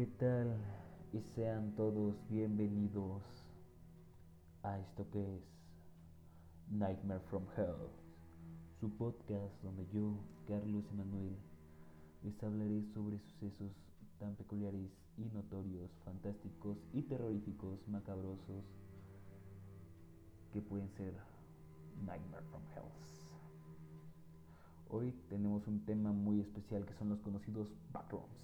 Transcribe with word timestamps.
¿Qué 0.00 0.06
tal? 0.18 0.56
Y 1.12 1.20
sean 1.34 1.74
todos 1.76 2.14
bienvenidos 2.30 3.22
a 4.62 4.78
esto 4.78 5.06
que 5.10 5.20
es 5.20 5.42
Nightmare 6.70 7.20
from 7.28 7.44
Hell, 7.54 7.90
su 8.80 8.88
podcast 8.96 9.62
donde 9.62 9.86
yo, 9.92 10.14
Carlos 10.48 10.86
Emanuel, 10.90 11.36
les 12.22 12.42
hablaré 12.42 12.82
sobre 12.94 13.18
sucesos 13.18 13.72
tan 14.18 14.36
peculiares 14.36 14.90
y 15.18 15.24
notorios, 15.34 15.90
fantásticos 16.06 16.78
y 16.94 17.02
terroríficos, 17.02 17.86
macabrosos, 17.86 18.64
que 20.54 20.62
pueden 20.62 20.88
ser 20.96 21.12
Nightmare 22.06 22.44
from 22.44 22.62
Hell. 22.74 22.90
Hoy 24.88 25.12
tenemos 25.28 25.66
un 25.66 25.84
tema 25.84 26.10
muy 26.10 26.40
especial 26.40 26.86
que 26.86 26.94
son 26.94 27.10
los 27.10 27.20
conocidos 27.20 27.68
backrooms 27.92 28.40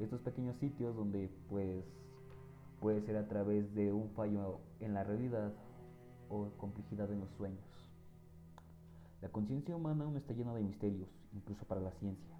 estos 0.00 0.20
pequeños 0.20 0.56
sitios 0.56 0.96
donde 0.96 1.30
pues 1.48 1.84
puede 2.80 3.02
ser 3.02 3.16
a 3.16 3.28
través 3.28 3.74
de 3.74 3.92
un 3.92 4.10
fallo 4.10 4.60
en 4.80 4.94
la 4.94 5.04
realidad 5.04 5.52
o 6.28 6.48
complejidad 6.56 7.12
en 7.12 7.20
los 7.20 7.30
sueños. 7.36 7.60
La 9.20 9.28
conciencia 9.28 9.76
humana 9.76 10.04
aún 10.04 10.16
está 10.16 10.32
llena 10.32 10.54
de 10.54 10.62
misterios, 10.62 11.08
incluso 11.34 11.64
para 11.66 11.82
la 11.82 11.92
ciencia. 11.92 12.34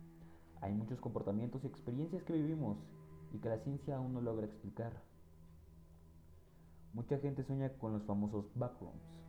Hay 0.62 0.72
muchos 0.72 0.98
comportamientos 1.00 1.62
y 1.62 1.66
experiencias 1.66 2.22
que 2.22 2.32
vivimos 2.32 2.78
y 3.32 3.38
que 3.38 3.48
la 3.48 3.58
ciencia 3.58 3.96
aún 3.96 4.14
no 4.14 4.20
logra 4.22 4.46
explicar. 4.46 4.92
Mucha 6.94 7.18
gente 7.18 7.44
sueña 7.44 7.70
con 7.78 7.92
los 7.92 8.02
famosos 8.04 8.46
backrooms. 8.54 9.20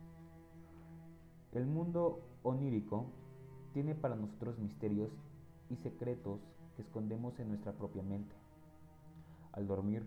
El 1.52 1.66
mundo 1.66 2.22
onírico 2.42 3.06
tiene 3.74 3.94
para 3.94 4.16
nosotros 4.16 4.58
misterios 4.58 5.10
y 5.68 5.76
secretos 5.76 6.40
que 6.76 6.82
escondemos 6.82 7.38
en 7.38 7.48
nuestra 7.48 7.72
propia 7.72 8.02
mente. 8.02 8.34
Al 9.52 9.66
dormir, 9.66 10.04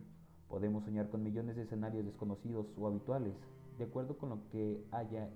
podemos 0.50 0.84
soñar 0.84 1.10
con 1.10 1.24
millones 1.24 1.56
de 1.56 1.64
escenarios 1.64 2.06
desconocidos 2.06 2.68
o 2.78 2.88
habituales, 2.88 3.34
de 3.78 3.86
acuerdo 3.86 4.18
con 4.18 4.30
lo 4.30 4.50
que 4.52 4.84
haya 4.92 5.30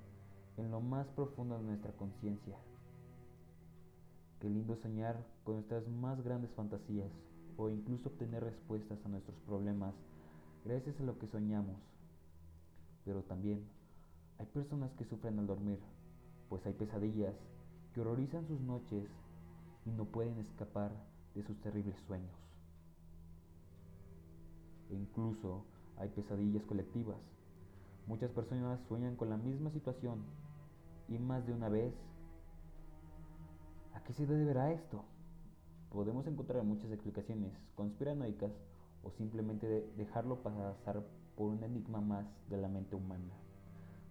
en 0.58 0.72
lo 0.72 0.82
más 0.82 1.08
profundo 1.10 1.58
de 1.58 1.64
nuestra 1.64 1.92
conciencia. 1.94 2.58
Qué 4.40 4.50
lindo 4.50 4.76
soñar 4.78 5.26
con 5.44 5.56
nuestras 5.56 5.88
más 5.88 6.22
grandes 6.24 6.52
fantasías 6.52 7.12
o 7.58 7.70
incluso 7.70 8.10
obtener 8.10 8.44
respuestas 8.44 8.98
a 9.06 9.10
nuestros 9.10 9.38
problemas 9.42 9.94
gracias 10.64 11.00
a 11.00 11.04
lo 11.04 11.20
que 11.20 11.28
soñamos. 11.28 11.76
Pero 13.04 13.22
también 13.24 13.66
hay 14.38 14.46
personas 14.46 14.92
que 14.94 15.06
sufren 15.06 15.40
al 15.40 15.48
dormir, 15.48 15.80
pues 16.48 16.66
hay 16.66 16.74
pesadillas 16.74 17.36
que 17.94 18.02
horrorizan 18.02 18.48
sus 18.48 18.62
noches 18.62 19.06
y 19.86 19.90
no 19.92 20.06
pueden 20.06 20.38
escapar 20.38 20.92
de 21.36 21.44
sus 21.44 21.60
terribles 21.62 21.96
sueños. 22.08 22.36
E 24.90 24.96
incluso 24.96 25.66
hay 25.98 26.10
pesadillas 26.10 26.64
colectivas. 26.66 27.18
Muchas 28.08 28.32
personas 28.32 28.80
sueñan 28.88 29.16
con 29.16 29.30
la 29.30 29.38
misma 29.38 29.70
situación 29.70 30.24
y 31.08 31.20
más 31.20 31.46
de 31.46 31.54
una 31.54 31.70
vez. 31.70 31.94
¿A 33.94 34.04
qué 34.04 34.14
se 34.14 34.26
deberá 34.26 34.72
esto? 34.72 35.04
Podemos 35.92 36.26
encontrar 36.28 36.64
muchas 36.64 36.92
explicaciones 36.92 37.52
conspiranoicas 37.76 38.52
o 39.04 39.12
simplemente 39.12 39.92
dejarlo 39.98 40.42
pasar 40.42 41.04
por 41.36 41.48
un 41.50 41.64
enigma 41.64 42.02
más 42.02 42.26
de 42.50 42.58
la 42.58 42.68
mente 42.68 42.96
humana, 42.96 43.34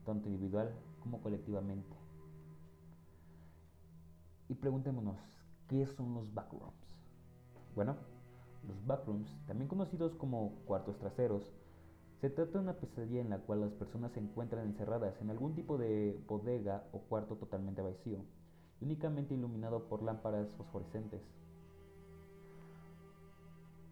tanto 0.04 0.28
individual 0.28 0.72
como 1.02 1.20
colectivamente. 1.20 1.96
Y 4.48 4.54
preguntémonos, 4.54 5.18
¿qué 5.68 5.86
son 5.86 6.14
los 6.14 6.32
backrooms? 6.32 6.97
Bueno, 7.78 7.94
los 8.66 8.84
backrooms, 8.86 9.30
también 9.46 9.68
conocidos 9.68 10.12
como 10.16 10.56
cuartos 10.66 10.98
traseros, 10.98 11.48
se 12.20 12.28
trata 12.28 12.54
de 12.54 12.58
una 12.58 12.72
pesadilla 12.72 13.20
en 13.20 13.30
la 13.30 13.38
cual 13.38 13.60
las 13.60 13.72
personas 13.72 14.10
se 14.10 14.18
encuentran 14.18 14.66
encerradas 14.66 15.14
en 15.20 15.30
algún 15.30 15.54
tipo 15.54 15.78
de 15.78 16.20
bodega 16.26 16.88
o 16.90 16.98
cuarto 17.02 17.36
totalmente 17.36 17.80
vacío, 17.80 18.18
únicamente 18.80 19.34
iluminado 19.34 19.84
por 19.84 20.02
lámparas 20.02 20.52
fosforescentes. 20.54 21.22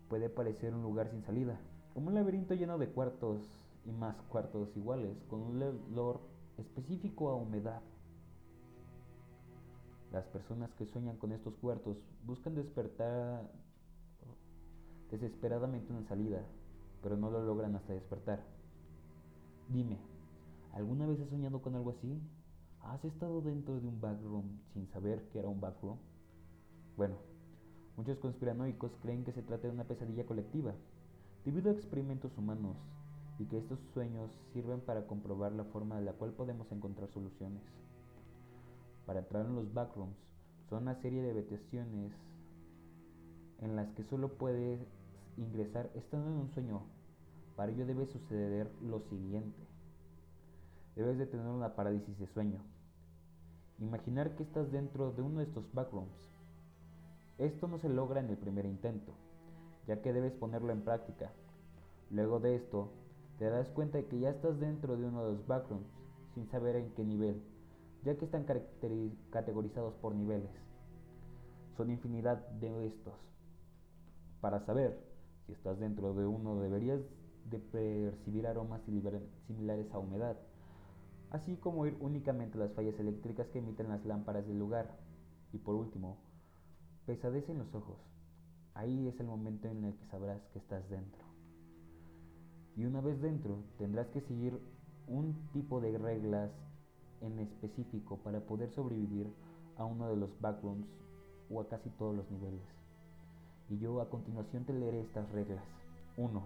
Puede 0.08 0.30
parecer 0.30 0.74
un 0.74 0.82
lugar 0.82 1.08
sin 1.08 1.22
salida, 1.22 1.56
como 1.94 2.08
un 2.08 2.14
laberinto 2.14 2.54
lleno 2.54 2.78
de 2.78 2.88
cuartos 2.88 3.48
y 3.84 3.92
más 3.92 4.20
cuartos 4.22 4.76
iguales, 4.76 5.16
con 5.30 5.42
un 5.42 5.62
olor 5.62 6.22
específico 6.58 7.28
a 7.28 7.36
humedad. 7.36 7.82
Las 10.10 10.26
personas 10.26 10.74
que 10.74 10.86
sueñan 10.86 11.18
con 11.18 11.30
estos 11.30 11.54
cuartos 11.58 11.98
buscan 12.24 12.56
despertar 12.56 13.48
desesperadamente 15.10 15.92
una 15.92 16.06
salida, 16.08 16.42
pero 17.02 17.16
no 17.16 17.30
lo 17.30 17.44
logran 17.44 17.74
hasta 17.76 17.92
despertar. 17.92 18.42
Dime, 19.68 19.98
¿alguna 20.72 21.06
vez 21.06 21.20
has 21.20 21.28
soñado 21.28 21.60
con 21.60 21.74
algo 21.74 21.90
así? 21.90 22.20
¿Has 22.82 23.04
estado 23.04 23.40
dentro 23.40 23.80
de 23.80 23.88
un 23.88 24.00
backroom 24.00 24.44
sin 24.72 24.86
saber 24.88 25.28
que 25.28 25.38
era 25.38 25.48
un 25.48 25.60
backroom? 25.60 25.98
Bueno, 26.96 27.16
muchos 27.96 28.18
conspiranoicos 28.18 28.92
creen 29.02 29.24
que 29.24 29.32
se 29.32 29.42
trata 29.42 29.68
de 29.68 29.74
una 29.74 29.84
pesadilla 29.84 30.24
colectiva, 30.24 30.72
debido 31.44 31.70
a 31.70 31.74
experimentos 31.74 32.36
humanos, 32.38 32.76
y 33.38 33.44
que 33.44 33.58
estos 33.58 33.78
sueños 33.92 34.30
sirven 34.52 34.80
para 34.80 35.06
comprobar 35.06 35.52
la 35.52 35.64
forma 35.64 35.96
de 35.96 36.04
la 36.04 36.12
cual 36.12 36.32
podemos 36.32 36.70
encontrar 36.72 37.08
soluciones. 37.10 37.62
Para 39.04 39.20
entrar 39.20 39.46
en 39.46 39.54
los 39.54 39.72
backrooms, 39.72 40.16
son 40.68 40.82
una 40.82 40.94
serie 40.94 41.22
de 41.22 41.30
habitaciones 41.30 42.12
en 43.60 43.76
las 43.76 43.88
que 43.92 44.02
solo 44.04 44.36
puedes 44.36 44.80
ingresar 45.36 45.90
estando 45.94 46.28
en 46.28 46.38
un 46.38 46.50
sueño. 46.50 46.82
Para 47.56 47.72
ello 47.72 47.86
debe 47.86 48.06
suceder 48.06 48.70
lo 48.82 49.00
siguiente. 49.00 49.58
Debes 50.94 51.18
de 51.18 51.26
tener 51.26 51.46
una 51.46 51.74
parálisis 51.74 52.18
de 52.18 52.26
sueño. 52.26 52.60
Imaginar 53.78 54.36
que 54.36 54.42
estás 54.42 54.70
dentro 54.72 55.12
de 55.12 55.22
uno 55.22 55.38
de 55.40 55.44
estos 55.44 55.70
backrooms. 55.72 56.30
Esto 57.38 57.68
no 57.68 57.78
se 57.78 57.88
logra 57.88 58.20
en 58.20 58.30
el 58.30 58.38
primer 58.38 58.64
intento, 58.64 59.12
ya 59.86 60.00
que 60.00 60.12
debes 60.12 60.32
ponerlo 60.32 60.72
en 60.72 60.82
práctica. 60.82 61.32
Luego 62.10 62.40
de 62.40 62.56
esto, 62.56 62.92
te 63.38 63.44
darás 63.44 63.68
cuenta 63.68 63.98
de 63.98 64.06
que 64.06 64.18
ya 64.18 64.30
estás 64.30 64.58
dentro 64.58 64.96
de 64.96 65.04
uno 65.04 65.26
de 65.26 65.32
los 65.32 65.46
backrooms, 65.46 65.86
sin 66.34 66.48
saber 66.48 66.76
en 66.76 66.90
qué 66.94 67.04
nivel, 67.04 67.42
ya 68.04 68.16
que 68.16 68.24
están 68.24 68.46
categorizados 69.30 69.94
por 69.96 70.14
niveles. 70.14 70.50
Son 71.76 71.90
infinidad 71.90 72.38
de 72.52 72.86
estos. 72.86 73.14
Para 74.40 74.60
saber 74.60 75.05
si 75.46 75.52
estás 75.52 75.78
dentro 75.78 76.12
de 76.14 76.26
uno 76.26 76.60
deberías 76.60 77.00
de 77.50 77.58
percibir 77.58 78.46
aromas 78.46 78.82
similares 78.82 79.92
a 79.92 79.98
humedad, 79.98 80.36
así 81.30 81.56
como 81.56 81.82
oír 81.82 81.96
únicamente 82.00 82.58
las 82.58 82.72
fallas 82.72 82.98
eléctricas 82.98 83.46
que 83.48 83.60
emiten 83.60 83.88
las 83.88 84.04
lámparas 84.04 84.46
del 84.46 84.58
lugar. 84.58 84.90
Y 85.52 85.58
por 85.58 85.76
último, 85.76 86.16
pesadez 87.06 87.48
en 87.48 87.58
los 87.58 87.72
ojos. 87.74 87.96
Ahí 88.74 89.06
es 89.06 89.18
el 89.20 89.26
momento 89.26 89.68
en 89.68 89.84
el 89.84 89.94
que 89.94 90.06
sabrás 90.06 90.42
que 90.52 90.58
estás 90.58 90.88
dentro. 90.90 91.22
Y 92.76 92.84
una 92.84 93.00
vez 93.00 93.22
dentro, 93.22 93.62
tendrás 93.78 94.08
que 94.08 94.20
seguir 94.20 94.60
un 95.06 95.34
tipo 95.52 95.80
de 95.80 95.96
reglas 95.96 96.50
en 97.22 97.38
específico 97.38 98.18
para 98.18 98.40
poder 98.40 98.70
sobrevivir 98.72 99.32
a 99.76 99.84
uno 99.84 100.10
de 100.10 100.16
los 100.16 100.38
backrooms 100.40 100.86
o 101.48 101.60
a 101.60 101.68
casi 101.68 101.88
todos 101.90 102.14
los 102.14 102.30
niveles 102.30 102.85
y 103.68 103.78
yo 103.78 104.00
a 104.00 104.08
continuación 104.08 104.64
te 104.64 104.72
leeré 104.72 105.00
estas 105.00 105.30
reglas. 105.32 105.64
1. 106.16 106.42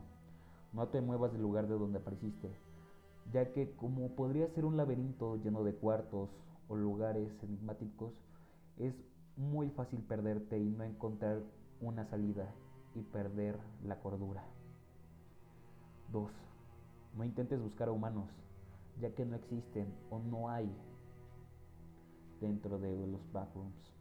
No 0.73 0.89
te 0.89 1.01
muevas 1.01 1.33
del 1.33 1.43
lugar 1.43 1.69
de 1.69 1.75
donde 1.75 1.99
apareciste, 1.99 2.51
ya 3.33 3.53
que 3.53 3.73
como 3.73 4.15
podría 4.15 4.49
ser 4.49 4.65
un 4.65 4.77
laberinto 4.77 5.37
lleno 5.37 5.63
de 5.65 5.75
cuartos 5.75 6.31
o 6.69 6.77
lugares 6.77 7.31
enigmáticos, 7.43 8.13
es 8.79 8.95
muy 9.37 9.71
fácil 9.71 10.01
perderte 10.01 10.59
y 10.59 10.71
no 10.71 10.85
encontrar 10.85 11.43
una 11.81 12.05
salida 12.07 12.53
y 12.95 13.03
perder 13.03 13.59
la 13.85 14.01
cordura. 14.01 14.45
2. 16.13 16.31
No 17.17 17.25
intentes 17.25 17.61
buscar 17.61 17.89
a 17.89 17.93
humanos, 17.93 18.29
ya 19.01 19.15
que 19.15 19.25
no 19.25 19.37
existen 19.37 19.93
o 20.11 20.19
no 20.19 20.49
hay 20.49 20.71
dentro 22.41 22.79
de 22.79 23.07
los 23.07 23.21
backrooms. 23.33 24.00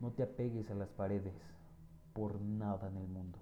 No 0.00 0.12
te 0.12 0.22
apegues 0.22 0.70
a 0.70 0.74
las 0.74 0.88
paredes 0.88 1.34
por 2.14 2.40
nada 2.40 2.88
en 2.88 2.96
el 2.96 3.06
mundo, 3.06 3.38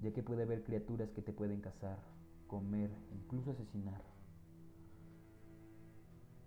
ya 0.00 0.12
que 0.14 0.22
puede 0.22 0.44
haber 0.44 0.64
criaturas 0.64 1.10
que 1.10 1.20
te 1.20 1.32
pueden 1.32 1.60
cazar, 1.60 1.98
comer, 2.46 2.90
incluso 3.12 3.50
asesinar. 3.50 4.00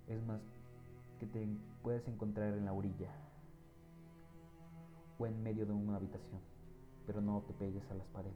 Es 0.08 0.26
más, 0.26 0.42
que 1.20 1.28
te 1.28 1.48
puedes 1.84 2.08
encontrar 2.08 2.56
en 2.56 2.66
la 2.66 2.74
orilla 2.74 3.12
o 5.20 5.28
en 5.28 5.44
medio 5.44 5.68
de 5.68 5.74
una 5.74 5.98
habitación, 5.98 6.42
pero 7.06 7.22
no 7.22 7.44
te 7.48 7.54
pegues 7.54 7.84
a 7.92 7.94
las 7.94 8.08
paredes. 8.08 8.36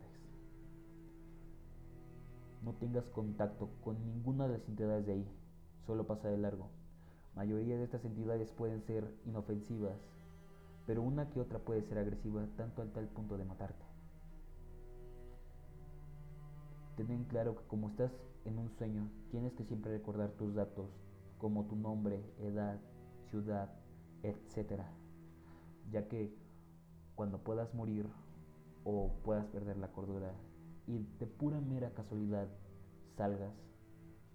No 2.61 2.73
tengas 2.73 3.05
contacto 3.09 3.71
con 3.83 4.05
ninguna 4.05 4.47
de 4.47 4.59
las 4.59 4.69
entidades 4.69 5.07
de 5.07 5.13
ahí, 5.13 5.27
solo 5.87 6.05
pasa 6.05 6.27
de 6.27 6.37
largo. 6.37 6.69
La 7.33 7.43
mayoría 7.43 7.77
de 7.77 7.85
estas 7.85 8.05
entidades 8.05 8.51
pueden 8.51 8.83
ser 8.83 9.11
inofensivas 9.25 9.97
pero 10.85 11.01
una 11.01 11.29
que 11.29 11.39
otra 11.39 11.59
puede 11.59 11.83
ser 11.83 11.97
agresiva 11.97 12.45
tanto 12.57 12.81
al 12.81 12.91
tal 12.91 13.07
punto 13.07 13.37
de 13.37 13.45
matarte. 13.45 13.85
Ten 16.95 17.11
en 17.11 17.23
claro 17.25 17.55
que 17.55 17.63
como 17.67 17.89
estás 17.89 18.11
en 18.45 18.57
un 18.57 18.69
sueño, 18.77 19.09
tienes 19.29 19.53
que 19.53 19.63
siempre 19.63 19.91
recordar 19.91 20.31
tus 20.31 20.53
datos, 20.53 20.89
como 21.37 21.65
tu 21.65 21.75
nombre, 21.75 22.23
edad, 22.39 22.79
ciudad, 23.29 23.69
etc. 24.23 24.81
Ya 25.91 26.07
que 26.07 26.35
cuando 27.15 27.43
puedas 27.43 27.73
morir 27.73 28.07
o 28.83 29.11
puedas 29.23 29.45
perder 29.47 29.77
la 29.77 29.91
cordura 29.91 30.33
y 30.87 30.99
de 31.19 31.27
pura 31.27 31.61
mera 31.61 31.91
casualidad 31.91 32.47
salgas, 33.15 33.53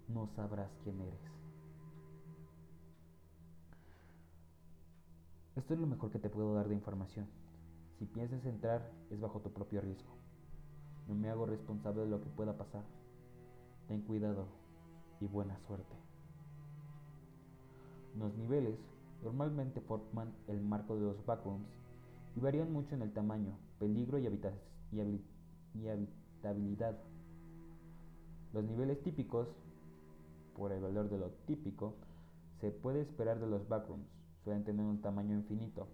no 0.07 0.27
sabrás 0.27 0.71
quién 0.83 1.01
eres. 1.01 1.36
Esto 5.57 5.73
es 5.73 5.79
lo 5.79 5.87
mejor 5.87 6.11
que 6.11 6.19
te 6.19 6.29
puedo 6.29 6.53
dar 6.53 6.67
de 6.67 6.75
información. 6.75 7.25
Si 7.97 8.05
piensas 8.05 8.45
entrar, 8.45 8.91
es 9.09 9.19
bajo 9.19 9.39
tu 9.39 9.51
propio 9.51 9.81
riesgo. 9.81 10.11
No 11.07 11.15
me 11.15 11.31
hago 11.31 11.47
responsable 11.47 12.03
de 12.03 12.09
lo 12.09 12.21
que 12.21 12.29
pueda 12.29 12.55
pasar. 12.55 12.83
Ten 13.87 14.01
cuidado 14.01 14.45
y 15.19 15.25
buena 15.25 15.57
suerte. 15.65 15.95
Los 18.19 18.35
niveles 18.35 18.77
normalmente 19.23 19.81
forman 19.81 20.31
el 20.47 20.61
marco 20.61 20.95
de 20.95 21.01
los 21.01 21.25
backrooms 21.25 21.65
y 22.35 22.39
varían 22.39 22.71
mucho 22.71 22.93
en 22.93 23.01
el 23.01 23.11
tamaño, 23.11 23.57
peligro 23.79 24.19
y, 24.19 24.27
y 24.93 25.87
habitabilidad. 25.87 26.99
Los 28.53 28.63
niveles 28.63 29.01
típicos, 29.01 29.47
por 30.55 30.71
el 30.71 30.83
valor 30.83 31.09
de 31.09 31.17
lo 31.17 31.31
típico, 31.47 31.95
se 32.61 32.69
puede 32.69 33.01
esperar 33.01 33.39
de 33.39 33.47
los 33.47 33.67
backrooms 33.67 34.16
pueden 34.47 34.63
tener 34.63 34.85
un 34.85 35.01
tamaño 35.01 35.35
infinito, 35.35 35.89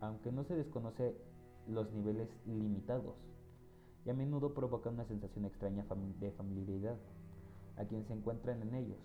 aunque 0.00 0.32
no 0.32 0.42
se 0.44 0.56
desconoce 0.56 1.14
los 1.66 1.92
niveles 1.92 2.26
limitados, 2.46 3.16
y 4.06 4.08
a 4.08 4.14
menudo 4.14 4.54
provoca 4.54 4.88
una 4.88 5.04
sensación 5.04 5.44
extraña 5.44 5.84
de 6.18 6.30
familiaridad 6.30 6.96
a 7.76 7.84
quien 7.84 8.06
se 8.06 8.14
encuentran 8.14 8.62
en 8.62 8.74
ellos. 8.76 8.96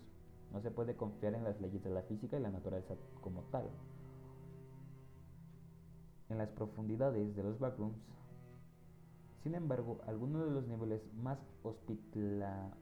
No 0.54 0.62
se 0.62 0.72
puede 0.72 0.96
confiar 0.96 1.34
en 1.34 1.44
las 1.44 1.60
leyes 1.60 1.84
de 1.84 1.90
la 1.90 2.04
física 2.04 2.40
y 2.40 2.42
la 2.42 2.50
naturaleza 2.50 2.96
como 3.20 3.42
tal. 3.52 3.70
En 6.30 6.38
las 6.38 6.48
profundidades 6.52 7.36
de 7.36 7.44
los 7.44 7.60
backrooms, 7.60 8.00
sin 9.44 9.56
embargo, 9.56 10.00
algunos 10.08 10.46
de 10.46 10.52
los 10.52 10.66
niveles 10.66 11.02
más 11.16 11.40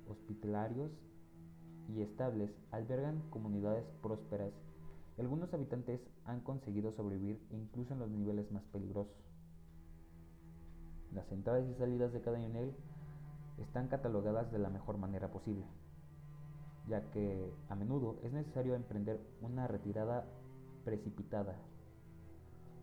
hospitalarios 0.07 0.91
y 1.89 2.01
estables 2.01 2.51
albergan 2.69 3.23
comunidades 3.31 3.85
prósperas 4.03 4.53
algunos 5.19 5.53
habitantes 5.53 5.99
han 6.25 6.41
conseguido 6.41 6.91
sobrevivir 6.93 7.39
incluso 7.51 7.93
en 7.93 7.99
los 7.99 8.09
niveles 8.09 8.51
más 8.51 8.63
peligrosos. 8.65 9.15
Las 11.13 11.29
entradas 11.31 11.67
y 11.69 11.73
salidas 11.75 12.13
de 12.13 12.21
cada 12.21 12.37
nivel 12.37 12.73
están 13.57 13.87
catalogadas 13.87 14.51
de 14.51 14.59
la 14.59 14.69
mejor 14.69 14.97
manera 14.97 15.29
posible, 15.31 15.65
ya 16.87 17.01
que 17.11 17.53
a 17.69 17.75
menudo 17.75 18.19
es 18.23 18.31
necesario 18.31 18.75
emprender 18.75 19.19
una 19.41 19.67
retirada 19.67 20.25
precipitada. 20.85 21.55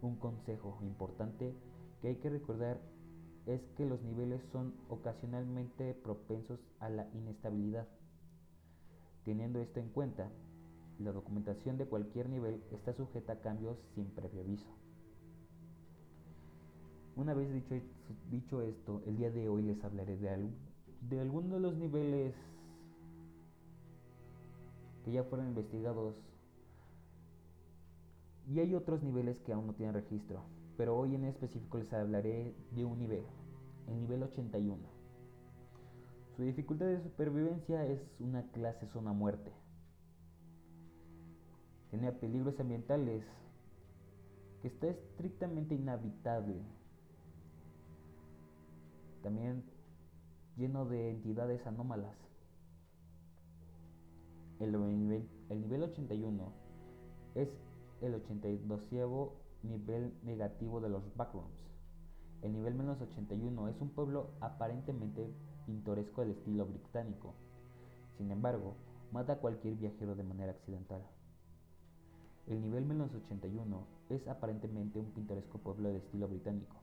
Un 0.02 0.16
consejo 0.16 0.78
importante 0.82 1.54
que 2.00 2.08
hay 2.08 2.16
que 2.16 2.30
recordar 2.30 2.78
es 3.46 3.60
que 3.76 3.86
los 3.86 4.02
niveles 4.02 4.42
son 4.52 4.74
ocasionalmente 4.88 5.94
propensos 5.94 6.60
a 6.80 6.90
la 6.90 7.08
inestabilidad. 7.14 7.88
Teniendo 9.24 9.60
esto 9.60 9.80
en 9.80 9.88
cuenta, 9.88 10.30
la 10.98 11.12
documentación 11.12 11.78
de 11.78 11.86
cualquier 11.86 12.28
nivel 12.28 12.62
está 12.72 12.92
sujeta 12.92 13.34
a 13.34 13.40
cambios 13.40 13.78
sin 13.94 14.06
previo 14.06 14.40
aviso. 14.40 14.66
Una 17.16 17.34
vez 17.34 17.52
dicho, 17.52 17.74
dicho 18.30 18.62
esto, 18.62 19.02
el 19.06 19.16
día 19.16 19.30
de 19.30 19.48
hoy 19.48 19.62
les 19.62 19.82
hablaré 19.84 20.16
de, 20.16 20.50
de 21.08 21.20
algunos 21.20 21.52
de 21.52 21.60
los 21.60 21.76
niveles 21.76 22.34
que 25.04 25.12
ya 25.12 25.24
fueron 25.24 25.48
investigados 25.48 26.16
y 28.48 28.60
hay 28.60 28.74
otros 28.74 29.02
niveles 29.02 29.38
que 29.40 29.52
aún 29.52 29.66
no 29.66 29.74
tienen 29.74 29.94
registro, 29.94 30.42
pero 30.76 30.96
hoy 30.96 31.14
en 31.14 31.24
específico 31.24 31.78
les 31.78 31.92
hablaré 31.92 32.54
de 32.72 32.84
un 32.84 32.98
nivel, 32.98 33.24
el 33.88 34.00
nivel 34.00 34.22
81. 34.22 34.78
Su 36.36 36.42
dificultad 36.42 36.86
de 36.86 37.02
supervivencia 37.02 37.84
es 37.86 38.00
una 38.20 38.42
clase 38.52 38.86
zona 38.88 39.12
muerte 39.12 39.52
tenía 41.90 42.18
peligros 42.18 42.58
ambientales, 42.60 43.24
que 44.62 44.68
está 44.68 44.88
estrictamente 44.88 45.74
inhabitable. 45.74 46.62
También 49.22 49.64
lleno 50.56 50.84
de 50.86 51.10
entidades 51.10 51.66
anómalas. 51.66 52.16
El 54.58 54.72
nivel, 54.72 55.28
el 55.50 55.60
nivel 55.60 55.84
81 55.84 56.52
es 57.36 57.48
el 58.00 58.14
82 58.14 58.82
nivel 59.62 60.12
negativo 60.22 60.80
de 60.80 60.88
los 60.88 61.02
backrooms. 61.16 61.68
El 62.42 62.52
nivel 62.52 62.74
menos 62.74 63.00
81 63.00 63.68
es 63.68 63.80
un 63.80 63.90
pueblo 63.90 64.30
aparentemente 64.40 65.32
pintoresco 65.66 66.20
del 66.20 66.30
estilo 66.32 66.66
británico. 66.66 67.34
Sin 68.16 68.30
embargo, 68.30 68.74
mata 69.12 69.34
a 69.34 69.38
cualquier 69.38 69.74
viajero 69.74 70.14
de 70.14 70.22
manera 70.22 70.52
accidental. 70.52 71.02
El 72.48 72.62
nivel 72.62 72.86
menos 72.86 73.14
81 73.14 73.86
es 74.08 74.26
aparentemente 74.26 74.98
un 74.98 75.10
pintoresco 75.12 75.58
pueblo 75.58 75.90
de 75.90 75.98
estilo 75.98 76.28
británico. 76.28 76.76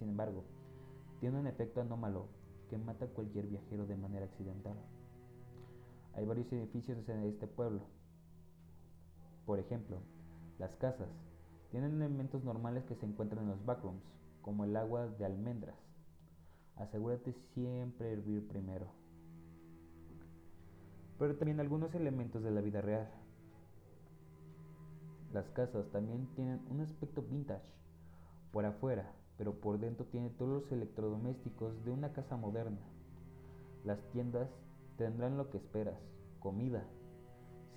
Sin 0.00 0.08
embargo, 0.08 0.42
tiene 1.20 1.38
un 1.38 1.46
efecto 1.46 1.80
anómalo 1.80 2.26
que 2.68 2.76
mata 2.76 3.04
a 3.04 3.08
cualquier 3.08 3.46
viajero 3.46 3.86
de 3.86 3.96
manera 3.96 4.24
accidental. 4.24 4.76
Hay 6.14 6.24
varios 6.24 6.52
edificios 6.52 7.08
en 7.08 7.20
este 7.20 7.46
pueblo. 7.46 7.82
Por 9.46 9.60
ejemplo, 9.60 9.98
las 10.58 10.74
casas 10.74 11.08
tienen 11.70 12.02
elementos 12.02 12.42
normales 12.42 12.84
que 12.84 12.96
se 12.96 13.06
encuentran 13.06 13.44
en 13.44 13.50
los 13.50 13.64
backrooms, 13.64 14.02
como 14.40 14.64
el 14.64 14.76
agua 14.76 15.06
de 15.06 15.24
almendras. 15.24 15.78
Asegúrate 16.74 17.32
siempre 17.54 18.12
hervir 18.12 18.48
primero. 18.48 18.86
Pero 21.16 21.36
también 21.36 21.60
algunos 21.60 21.94
elementos 21.94 22.42
de 22.42 22.50
la 22.50 22.60
vida 22.60 22.80
real, 22.80 23.08
las 25.32 25.48
casas 25.50 25.86
también 25.92 26.26
tienen 26.34 26.60
un 26.68 26.80
aspecto 26.80 27.22
vintage 27.22 27.72
por 28.52 28.66
afuera, 28.66 29.12
pero 29.38 29.54
por 29.54 29.78
dentro 29.78 30.04
tiene 30.06 30.30
todos 30.30 30.62
los 30.62 30.72
electrodomésticos 30.72 31.84
de 31.84 31.90
una 31.90 32.12
casa 32.12 32.36
moderna. 32.36 32.80
Las 33.84 33.98
tiendas 34.10 34.48
tendrán 34.98 35.36
lo 35.36 35.50
que 35.50 35.56
esperas, 35.56 35.98
comida. 36.38 36.84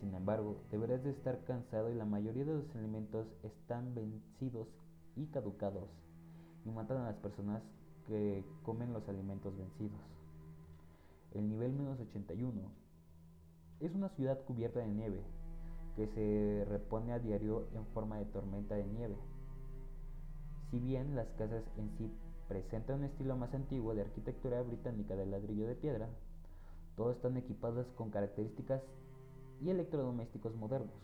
Sin 0.01 0.13
embargo, 0.13 0.57
deberás 0.69 1.03
de 1.03 1.11
estar 1.11 1.43
cansado 1.45 1.89
y 1.89 1.95
la 1.95 2.05
mayoría 2.05 2.43
de 2.43 2.53
los 2.53 2.75
alimentos 2.75 3.25
están 3.43 3.95
vencidos 3.95 4.67
y 5.15 5.27
caducados 5.27 5.89
y 6.65 6.71
matan 6.71 6.97
a 6.97 7.05
las 7.05 7.15
personas 7.15 7.63
que 8.07 8.43
comen 8.63 8.91
los 8.91 9.07
alimentos 9.07 9.55
vencidos. 9.57 9.99
El 11.31 11.49
nivel 11.49 11.73
menos 11.73 11.99
81 11.99 12.61
es 13.79 13.93
una 13.93 14.09
ciudad 14.09 14.43
cubierta 14.45 14.79
de 14.79 14.87
nieve, 14.87 15.21
que 15.95 16.07
se 16.07 16.65
repone 16.65 17.13
a 17.13 17.19
diario 17.19 17.67
en 17.73 17.85
forma 17.87 18.17
de 18.17 18.25
tormenta 18.25 18.75
de 18.75 18.85
nieve. 18.85 19.15
Si 20.69 20.79
bien 20.79 21.15
las 21.15 21.27
casas 21.37 21.63
en 21.77 21.89
sí 21.97 22.11
presentan 22.47 22.99
un 22.99 23.05
estilo 23.05 23.35
más 23.37 23.53
antiguo 23.53 23.95
de 23.95 24.01
arquitectura 24.01 24.61
británica 24.61 25.15
de 25.15 25.25
ladrillo 25.25 25.67
de 25.67 25.75
piedra, 25.75 26.09
todas 26.95 27.15
están 27.15 27.37
equipadas 27.37 27.87
con 27.95 28.11
características 28.11 28.81
y 29.61 29.69
electrodomésticos 29.69 30.53
modernos. 30.55 30.95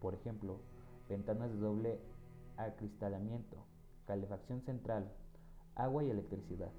Por 0.00 0.14
ejemplo, 0.14 0.58
ventanas 1.08 1.50
de 1.50 1.58
doble 1.58 2.00
acristalamiento, 2.56 3.56
calefacción 4.06 4.62
central, 4.62 5.10
agua 5.74 6.04
y 6.04 6.10
electricidad. 6.10 6.72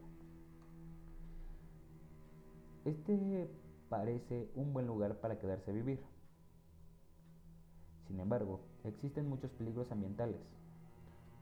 Este 2.86 3.50
parece 3.89 4.50
un 4.56 4.74
buen 4.74 4.88
lugar 4.88 5.20
para 5.20 5.39
quedarse 5.39 5.72
a 5.72 5.74
vivir. 5.74 6.00
Sin 8.07 8.19
embargo, 8.19 8.61
existen 8.83 9.29
muchos 9.29 9.51
peligros 9.51 9.91
ambientales. 9.91 10.39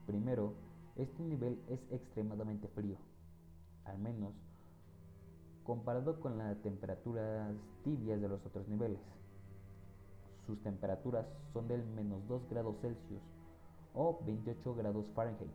Primero, 0.07 0.53
este 0.95 1.23
nivel 1.23 1.59
es 1.69 1.79
extremadamente 1.91 2.67
frío, 2.69 2.97
al 3.83 3.99
menos 3.99 4.33
comparado 5.63 6.19
con 6.19 6.37
las 6.37 6.61
temperaturas 6.61 7.53
tibias 7.83 8.21
de 8.21 8.29
los 8.29 8.45
otros 8.45 8.67
niveles. 8.67 8.99
Sus 10.45 10.61
temperaturas 10.61 11.25
son 11.53 11.67
del 11.67 11.83
menos 11.83 12.27
2 12.27 12.49
grados 12.49 12.77
Celsius 12.81 13.21
o 13.95 14.19
28 14.25 14.75
grados 14.75 15.07
Fahrenheit. 15.15 15.51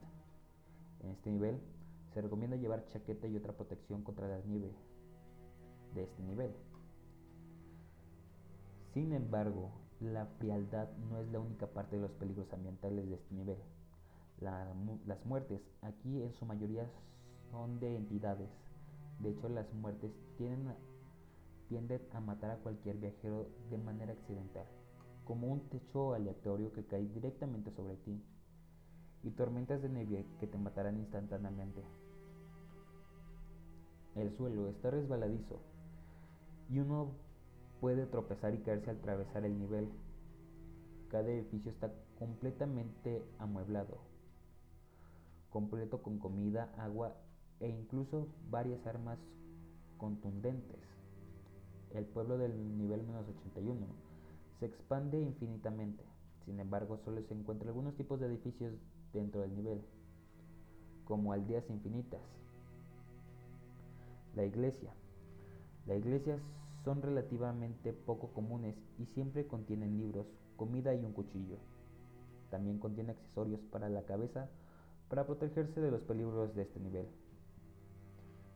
En 1.03 1.11
este 1.11 1.31
nivel 1.31 1.61
se 2.13 2.21
recomienda 2.21 2.57
llevar 2.57 2.87
chaqueta 2.89 3.29
y 3.29 3.37
otra 3.37 3.53
protección 3.53 4.03
contra 4.03 4.29
la 4.29 4.41
nieve 4.41 4.73
de 5.95 6.03
este 6.03 6.23
nivel. 6.25 6.51
Sin 8.93 9.13
embargo, 9.13 9.71
la 10.01 10.27
frialdad 10.39 10.89
no 11.11 11.19
es 11.19 11.29
la 11.31 11.41
única 11.41 11.67
parte 11.67 11.97
de 11.97 12.03
los 12.03 12.11
peligros 12.13 12.53
ambientales 12.53 13.09
de 13.09 13.17
este 13.17 13.35
nivel. 13.35 13.59
las 14.41 15.27
muertes 15.27 15.61
aquí 15.83 16.23
en 16.23 16.33
su 16.35 16.47
mayoría 16.47 16.87
son 17.51 17.79
de 17.81 17.97
entidades. 17.97 18.49
De 19.19 19.31
hecho, 19.31 19.49
las 19.49 19.73
muertes 19.75 20.11
tienen 20.39 20.75
tienden 21.69 22.01
a 22.13 22.21
matar 22.21 22.51
a 22.51 22.57
cualquier 22.57 22.97
viajero 22.97 23.47
de 23.71 23.79
manera 23.79 24.13
accidental, 24.13 24.67
como 25.25 25.47
un 25.47 25.61
techo 25.69 26.15
aleatorio 26.15 26.73
que 26.73 26.85
cae 26.85 27.07
directamente 27.07 27.71
sobre 27.71 27.97
ti, 27.99 28.21
y 29.23 29.31
tormentas 29.31 29.81
de 29.81 29.89
nieve 29.89 30.27
que 30.41 30.49
te 30.49 30.59
matarán 30.59 30.99
instantáneamente. 30.99 31.83
El 34.17 34.37
suelo 34.37 34.69
está 34.69 34.91
resbaladizo 34.91 35.61
y 36.69 36.81
uno 36.81 37.13
puede 37.81 38.07
tropezar 38.07 38.55
y 38.55 38.59
caerse 38.59 38.91
al 38.91 38.97
atravesar 38.97 39.45
el 39.45 39.59
nivel. 39.59 39.89
Cada 41.09 41.29
edificio 41.31 41.73
está 41.73 41.93
completamente 42.19 43.25
amueblado, 43.39 43.99
completo 45.49 46.03
con 46.03 46.19
comida, 46.19 46.73
agua 46.77 47.17
e 47.59 47.69
incluso 47.69 48.29
varias 48.51 48.87
armas 48.87 49.19
contundentes. 49.97 50.79
El 51.95 52.05
pueblo 52.05 52.39
del 52.39 52.79
nivel 52.79 53.03
menos 53.03 53.27
81 53.29 53.87
se 54.61 54.67
expande 54.67 55.21
infinitamente. 55.21 56.05
Sin 56.45 56.61
embargo, 56.61 56.99
solo 57.05 57.23
se 57.23 57.35
encuentran 57.35 57.69
algunos 57.69 57.97
tipos 57.97 58.21
de 58.21 58.27
edificios 58.27 58.75
dentro 59.13 59.41
del 59.41 59.55
nivel, 59.55 59.83
como 61.05 61.33
aldeas 61.33 61.69
infinitas. 61.69 62.21
La 64.37 64.45
iglesia. 64.45 64.93
Las 65.87 65.99
iglesias 65.99 66.41
son 66.85 67.03
relativamente 67.03 67.93
poco 67.93 68.33
comunes 68.33 68.75
y 68.99 69.07
siempre 69.07 69.47
contienen 69.47 69.99
libros, 69.99 70.27
comida 70.57 70.95
y 70.95 71.05
un 71.05 71.13
cuchillo. 71.13 71.59
También 72.51 72.79
contiene 72.79 73.13
accesorios 73.13 73.61
para 73.71 73.89
la 73.89 74.03
cabeza 74.03 74.49
para 75.09 75.27
protegerse 75.27 75.81
de 75.81 75.91
los 75.91 76.03
peligros 76.03 76.55
de 76.55 76.63
este 76.63 76.81
nivel. 76.81 77.07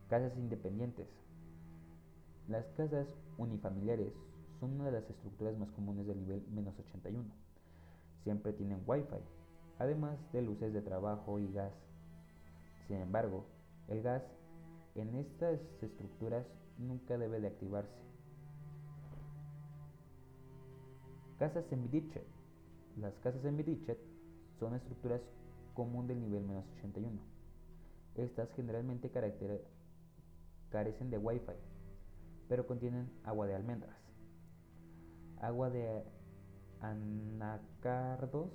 Casas 0.09 0.37
independientes. 0.37 1.09
Las 2.49 2.65
casas 2.77 3.09
unifamiliares 3.39 4.13
son 4.61 4.75
una 4.75 4.87
de 4.87 4.93
las 4.93 5.11
estructuras 5.11 5.57
más 5.59 5.71
comunes 5.73 6.07
del 6.07 6.21
nivel 6.21 6.47
menos 6.51 6.79
81. 6.79 7.25
Siempre 8.23 8.53
tienen 8.53 8.83
wifi, 8.87 9.17
además 9.79 10.19
de 10.33 10.43
luces 10.43 10.73
de 10.73 10.83
trabajo 10.83 11.39
y 11.39 11.53
gas. 11.53 11.73
Sin 12.87 12.99
embargo, 12.99 13.45
el 13.89 14.03
gas 14.03 14.23
en 14.95 15.15
estas 15.15 15.61
estructuras 15.83 16.47
nunca 16.79 17.19
debe 17.19 17.41
de 17.41 17.49
activarse. 17.49 18.05
Casas 21.45 21.71
en 21.73 21.83
Bidichet. 21.83 22.27
Las 22.97 23.13
casas 23.19 23.45
en 23.45 23.59
Bidichet 23.59 23.99
son 24.59 24.75
estructuras 24.75 25.21
común 25.75 26.07
del 26.07 26.19
nivel 26.19 26.43
menos 26.43 26.65
81. 26.79 27.21
Estas 28.15 28.51
generalmente 28.53 29.11
carecen 30.71 31.11
de 31.11 31.19
wifi, 31.19 31.53
pero 32.49 32.67
contienen 32.67 33.11
agua 33.25 33.47
de 33.47 33.57
almendras, 33.57 33.95
agua 35.39 35.69
de 35.69 36.03
anacardos 36.81 38.49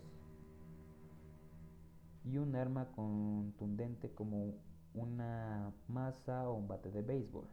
y 2.25 2.39
un 2.39 2.55
arma 2.55 2.91
contundente 2.93 4.10
como 4.15 4.55
una 4.96 5.72
masa 5.88 6.50
o 6.50 6.55
un 6.55 6.67
bate 6.67 6.89
de 6.89 7.03
béisbol. 7.03 7.46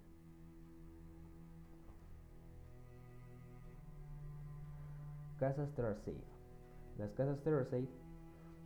Casas 5.38 5.68
Safe. 5.76 6.14
Las 6.96 7.10
casas 7.10 7.38
Safe 7.44 7.86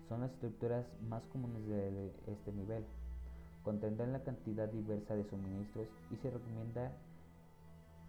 son 0.09 0.21
las 0.21 0.31
estructuras 0.33 0.87
más 1.09 1.25
comunes 1.33 1.67
de 1.67 2.12
este 2.29 2.53
nivel. 2.53 2.85
Contendrán 3.65 4.12
la 4.12 4.23
cantidad 4.23 4.69
diversa 4.69 5.17
de 5.17 5.25
suministros 5.25 5.89
y 6.12 6.17
se 6.17 6.31
recomienda 6.31 6.93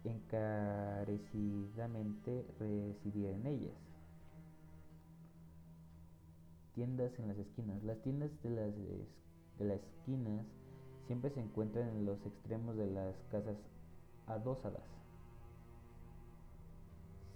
encarecidamente 0.04 2.46
residir 2.60 3.30
en 3.30 3.48
ellas. 3.48 3.74
Tiendas 6.74 7.18
en 7.18 7.26
las 7.28 7.38
esquinas. 7.38 7.82
Las 7.82 8.00
tiendas 8.02 8.30
de 8.44 8.50
las, 8.50 8.72
de 9.58 9.64
las 9.64 9.80
esquinas 9.80 10.46
siempre 11.08 11.30
se 11.30 11.40
encuentran 11.40 11.88
en 11.88 12.06
los 12.06 12.24
extremos 12.24 12.76
de 12.76 12.86
las 12.86 13.16
casas 13.32 13.56
adosadas. 14.28 15.01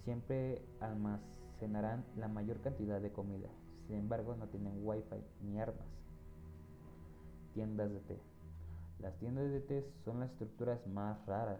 Siempre 0.07 0.61
almacenarán 0.79 2.05
la 2.15 2.29
mayor 2.29 2.61
cantidad 2.61 3.01
de 3.01 3.11
comida. 3.11 3.49
Sin 3.87 3.97
embargo, 3.97 4.37
no 4.37 4.47
tienen 4.47 4.79
wifi 4.81 5.21
ni 5.41 5.59
armas. 5.59 5.85
Tiendas 7.53 7.91
de 7.91 7.99
té. 7.99 8.17
Las 8.99 9.17
tiendas 9.17 9.51
de 9.51 9.59
té 9.59 9.85
son 10.05 10.21
las 10.21 10.31
estructuras 10.31 10.87
más 10.87 11.25
raras 11.25 11.59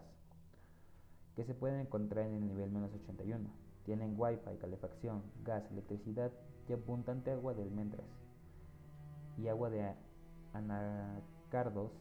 que 1.36 1.44
se 1.44 1.54
pueden 1.54 1.82
encontrar 1.82 2.26
en 2.26 2.36
el 2.36 2.48
nivel 2.48 2.72
menos 2.72 2.94
81. 2.94 3.50
Tienen 3.84 4.16
wifi, 4.18 4.58
calefacción, 4.62 5.24
gas, 5.44 5.70
electricidad 5.70 6.32
y 6.70 6.72
abundante 6.72 7.32
agua 7.32 7.54
de 7.54 7.64
almendras 7.64 8.08
y 9.38 9.50
agua 9.50 9.70
de 9.70 9.94
anacardos. 10.54 11.92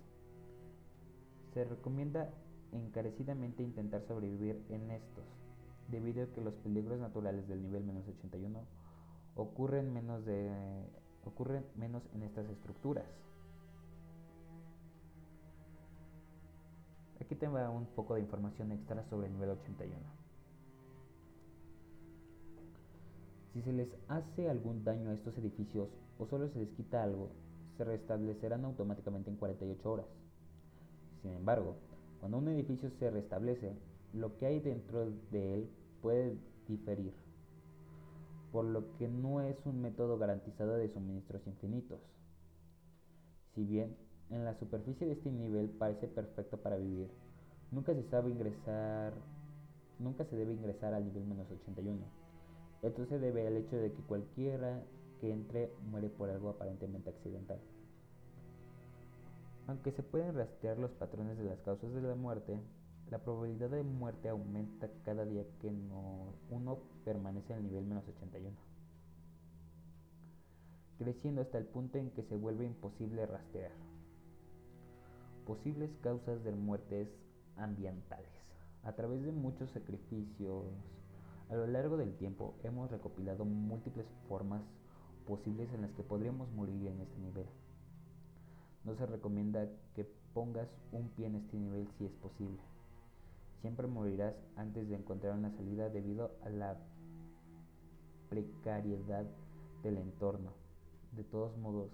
Se 1.54 1.64
recomienda 1.64 2.30
encarecidamente 2.70 3.64
intentar 3.64 4.02
sobrevivir 4.02 4.64
en 4.68 4.92
estos, 4.92 5.24
debido 5.88 6.24
a 6.24 6.26
que 6.26 6.40
los 6.40 6.54
peligros 6.54 6.98
naturales 6.98 7.46
del 7.48 7.62
nivel 7.62 7.84
menos 7.84 8.06
81 8.08 8.58
ocurren 9.36 9.92
menos, 9.92 10.24
de, 10.24 10.50
ocurren 11.24 11.64
menos 11.76 12.02
en 12.14 12.22
estas 12.22 12.48
estructuras. 12.48 13.06
Aquí 17.20 17.34
tengo 17.34 17.58
un 17.70 17.86
poco 17.86 18.14
de 18.14 18.20
información 18.20 18.72
extra 18.72 19.04
sobre 19.08 19.26
el 19.26 19.32
nivel 19.32 19.50
81. 19.50 19.96
Si 23.52 23.62
se 23.62 23.72
les 23.72 23.88
hace 24.08 24.50
algún 24.50 24.84
daño 24.84 25.10
a 25.10 25.14
estos 25.14 25.36
edificios 25.38 25.88
o 26.18 26.26
solo 26.26 26.48
se 26.48 26.58
les 26.58 26.68
quita 26.70 27.02
algo, 27.02 27.30
se 27.76 27.84
restablecerán 27.84 28.64
automáticamente 28.64 29.30
en 29.30 29.36
48 29.36 29.90
horas. 29.90 30.06
Sin 31.22 31.32
embargo, 31.32 31.76
cuando 32.20 32.38
un 32.38 32.48
edificio 32.48 32.90
se 32.98 33.10
restablece, 33.10 33.72
lo 34.16 34.36
que 34.36 34.46
hay 34.46 34.60
dentro 34.60 35.10
de 35.30 35.54
él 35.54 35.70
puede 36.02 36.36
diferir 36.66 37.12
por 38.56 38.64
lo 38.64 38.96
que 38.96 39.06
no 39.06 39.42
es 39.42 39.56
un 39.66 39.82
método 39.82 40.16
garantizado 40.16 40.78
de 40.78 40.88
suministros 40.88 41.46
infinitos. 41.46 42.00
Si 43.54 43.64
bien 43.64 43.94
en 44.30 44.46
la 44.46 44.54
superficie 44.54 45.06
de 45.06 45.12
este 45.12 45.30
nivel 45.30 45.68
parece 45.68 46.08
perfecto 46.08 46.56
para 46.56 46.78
vivir, 46.78 47.10
nunca 47.70 47.92
se 47.92 48.02
sabe 48.04 48.30
ingresar, 48.30 49.12
nunca 49.98 50.24
se 50.24 50.36
debe 50.36 50.54
ingresar 50.54 50.94
al 50.94 51.04
nivel 51.04 51.24
menos 51.26 51.50
81. 51.50 51.98
Esto 52.80 53.04
se 53.04 53.18
debe 53.18 53.46
al 53.46 53.58
hecho 53.58 53.76
de 53.76 53.92
que 53.92 54.02
cualquiera 54.04 54.82
que 55.20 55.30
entre 55.30 55.70
muere 55.90 56.08
por 56.08 56.30
algo 56.30 56.48
aparentemente 56.48 57.10
accidental. 57.10 57.58
Aunque 59.66 59.92
se 59.92 60.02
pueden 60.02 60.34
rastrear 60.34 60.78
los 60.78 60.92
patrones 60.92 61.36
de 61.36 61.44
las 61.44 61.58
causas 61.60 61.92
de 61.92 62.00
la 62.00 62.14
muerte, 62.14 62.58
la 63.10 63.18
probabilidad 63.18 63.70
de 63.70 63.84
muerte 63.84 64.28
aumenta 64.28 64.88
cada 65.04 65.24
día 65.24 65.44
que 65.60 65.68
uno 66.50 66.78
permanece 67.04 67.52
en 67.52 67.60
el 67.60 67.64
nivel 67.66 67.84
menos 67.84 68.04
81, 68.08 68.56
creciendo 70.98 71.40
hasta 71.40 71.58
el 71.58 71.66
punto 71.66 71.98
en 71.98 72.10
que 72.10 72.24
se 72.24 72.36
vuelve 72.36 72.64
imposible 72.64 73.24
rastrear. 73.26 73.70
Posibles 75.46 75.90
causas 76.02 76.42
de 76.42 76.50
muertes 76.50 77.08
ambientales. 77.56 78.28
A 78.82 78.92
través 78.92 79.22
de 79.24 79.30
muchos 79.30 79.70
sacrificios, 79.70 80.64
a 81.48 81.54
lo 81.54 81.68
largo 81.68 81.96
del 81.96 82.16
tiempo 82.16 82.56
hemos 82.64 82.90
recopilado 82.90 83.44
múltiples 83.44 84.06
formas 84.28 84.62
posibles 85.28 85.72
en 85.72 85.82
las 85.82 85.92
que 85.92 86.02
podríamos 86.02 86.50
morir 86.50 86.88
en 86.88 87.00
este 87.00 87.18
nivel. 87.20 87.46
No 88.84 88.96
se 88.96 89.06
recomienda 89.06 89.68
que 89.94 90.04
pongas 90.34 90.68
un 90.90 91.08
pie 91.10 91.26
en 91.26 91.36
este 91.36 91.56
nivel 91.56 91.88
si 91.98 92.06
es 92.06 92.12
posible 92.14 92.75
Siempre 93.66 93.88
morirás 93.88 94.36
antes 94.54 94.88
de 94.88 94.94
encontrar 94.94 95.36
una 95.36 95.50
salida 95.50 95.88
debido 95.88 96.30
a 96.44 96.50
la 96.50 96.76
precariedad 98.28 99.26
del 99.82 99.96
entorno. 99.96 100.52
De 101.16 101.24
todos 101.24 101.58
modos, 101.58 101.90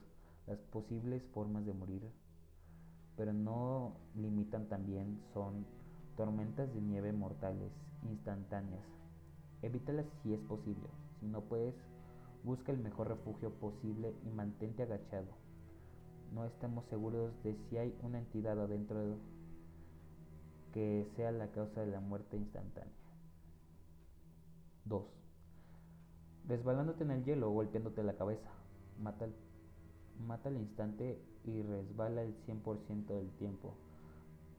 las 0.46 0.58
posibles 0.58 1.22
formas 1.32 1.64
de 1.64 1.72
morir, 1.72 2.02
pero 3.16 3.32
no 3.32 3.96
limitan 4.14 4.68
también, 4.68 5.18
son 5.32 5.64
tormentas 6.14 6.70
de 6.74 6.82
nieve 6.82 7.10
mortales, 7.14 7.72
instantáneas. 8.02 8.84
Evítalas 9.62 10.04
si 10.22 10.34
es 10.34 10.40
posible. 10.40 10.90
Si 11.20 11.26
no 11.26 11.40
puedes, 11.40 11.74
busca 12.44 12.70
el 12.70 12.80
mejor 12.80 13.08
refugio 13.08 13.50
posible 13.50 14.14
y 14.26 14.28
mantente 14.28 14.82
agachado. 14.82 15.32
No 16.34 16.44
estamos 16.44 16.84
seguros 16.90 17.32
de 17.42 17.56
si 17.70 17.78
hay 17.78 17.96
una 18.02 18.18
entidad 18.18 18.60
adentro 18.60 18.98
de 18.98 19.16
que 20.72 21.06
sea 21.16 21.30
la 21.32 21.48
causa 21.52 21.80
de 21.80 21.86
la 21.86 22.00
muerte 22.00 22.36
instantánea. 22.36 22.92
2. 24.84 25.04
Resbalándote 26.48 27.04
en 27.04 27.10
el 27.12 27.24
hielo 27.24 27.50
o 27.50 27.52
golpeándote 27.52 28.02
la 28.02 28.16
cabeza. 28.16 28.50
Mata, 29.00 29.28
mata 30.26 30.48
al 30.48 30.56
instante 30.56 31.20
y 31.44 31.62
resbala 31.62 32.22
el 32.22 32.34
100% 32.46 33.06
del 33.06 33.30
tiempo. 33.32 33.74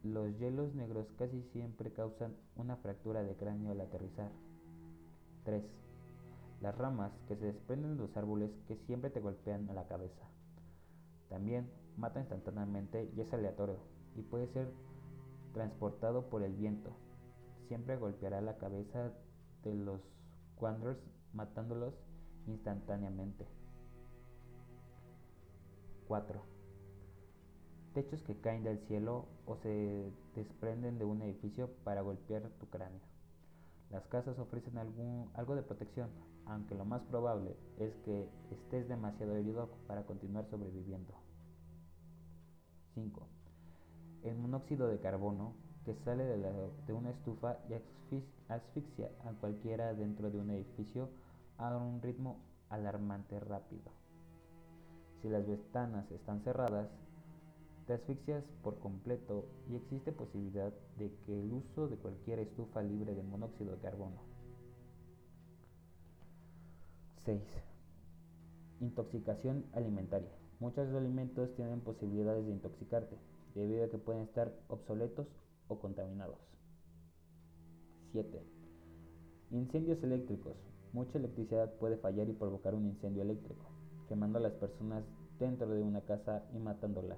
Los 0.04 0.38
hielos 0.38 0.74
negros 0.76 1.08
casi 1.18 1.42
siempre 1.52 1.92
causan 1.92 2.36
una 2.56 2.78
fractura 2.78 3.24
de 3.24 3.36
cráneo 3.36 3.72
al 3.72 3.82
aterrizar. 3.82 4.32
3. 5.46 5.64
Las 6.62 6.78
ramas 6.78 7.12
que 7.28 7.36
se 7.36 7.46
desprenden 7.48 7.98
de 7.98 8.04
los 8.04 8.16
árboles 8.16 8.52
que 8.68 8.78
siempre 8.88 9.10
te 9.10 9.20
golpean 9.20 9.70
a 9.70 9.74
la 9.74 9.88
cabeza. 9.88 10.26
También 11.30 11.70
mata 11.98 12.20
instantáneamente 12.20 13.12
y 13.16 13.22
es 13.22 13.34
aleatorio 13.34 13.78
y 14.16 14.22
puede 14.22 14.48
ser 14.48 14.72
transportado 15.54 16.30
por 16.30 16.44
el 16.44 16.54
viento. 16.54 16.92
Siempre 17.68 17.98
golpeará 17.98 18.42
la 18.42 18.58
cabeza 18.58 19.14
de 19.64 19.74
los 19.76 20.02
Wanderers 20.60 21.00
matándolos 21.34 21.94
instantáneamente. 22.48 23.48
4. 26.08 26.42
Techos 27.94 28.24
que 28.24 28.40
caen 28.40 28.64
del 28.64 28.80
cielo 28.88 29.28
o 29.46 29.56
se 29.58 30.12
desprenden 30.36 30.98
de 30.98 31.06
un 31.06 31.22
edificio 31.22 31.70
para 31.84 32.02
golpear 32.02 32.50
tu 32.60 32.68
cráneo. 32.68 33.02
Las 33.90 34.06
casas 34.08 34.40
ofrecen 34.40 34.78
algún, 34.78 35.30
algo 35.36 35.56
de 35.56 35.62
protección, 35.62 36.10
aunque 36.46 36.76
lo 36.76 36.86
más 36.86 37.04
probable 37.04 37.56
es 37.78 37.96
que 38.06 38.28
estés 38.52 38.88
demasiado 38.90 39.36
herido 39.36 39.70
para 39.88 40.06
continuar 40.06 40.46
sobreviviendo. 40.50 41.14
5. 42.96 43.28
El 44.24 44.38
monóxido 44.38 44.88
de 44.88 45.00
carbono 45.00 45.54
que 45.86 45.96
sale 46.06 46.24
de, 46.24 46.94
una 46.94 47.10
estufa 47.10 47.58
y 47.70 47.74
asfixia 48.48 49.12
a 49.26 49.32
cualquiera 49.34 49.94
dentro 49.94 50.32
de 50.32 50.40
un 50.40 50.50
edificio 50.50 51.10
a 51.58 51.76
un 51.76 52.02
ritmo 52.02 52.38
alarmante 52.70 53.40
rápido. 53.40 53.92
Si 55.22 55.30
las 55.30 55.46
ventanas 55.46 56.10
están 56.12 56.42
cerradas, 56.42 56.90
te 57.86 57.94
asfixias 57.94 58.44
por 58.62 58.80
completo 58.80 59.46
y 59.70 59.76
existe 59.76 60.14
posibilidad 60.14 60.72
de 60.98 61.14
que 61.26 61.42
el 61.42 61.52
uso 61.52 61.88
de 61.90 61.98
cualquier 61.98 62.40
estufa 62.40 62.82
libre 62.82 63.14
de 63.14 63.24
monóxido 63.24 63.76
de 63.76 63.82
carbono. 63.82 64.22
6. 67.26 67.42
Intoxicación 68.80 69.66
alimentaria. 69.74 70.32
Muchos 70.60 70.94
alimentos 70.94 71.54
tienen 71.56 71.82
posibilidades 71.82 72.46
de 72.46 72.52
intoxicarte, 72.52 73.18
debido 73.56 73.86
a 73.86 73.90
que 73.90 73.98
pueden 73.98 74.24
estar 74.24 74.54
obsoletos 74.68 75.28
o 75.68 75.80
contaminados. 75.80 76.40
7. 78.12 78.44
Incendios 79.52 80.04
eléctricos. 80.04 80.56
Mucha 80.94 81.18
electricidad 81.18 81.74
puede 81.76 81.98
fallar 81.98 82.30
y 82.30 82.34
provocar 82.34 82.76
un 82.76 82.86
incendio 82.86 83.24
eléctrico, 83.24 83.66
quemando 84.08 84.38
a 84.38 84.42
las 84.42 84.54
personas 84.54 85.04
dentro 85.40 85.68
de 85.70 85.82
una 85.82 86.02
casa 86.02 86.44
y 86.54 86.60
matándola. 86.60 87.18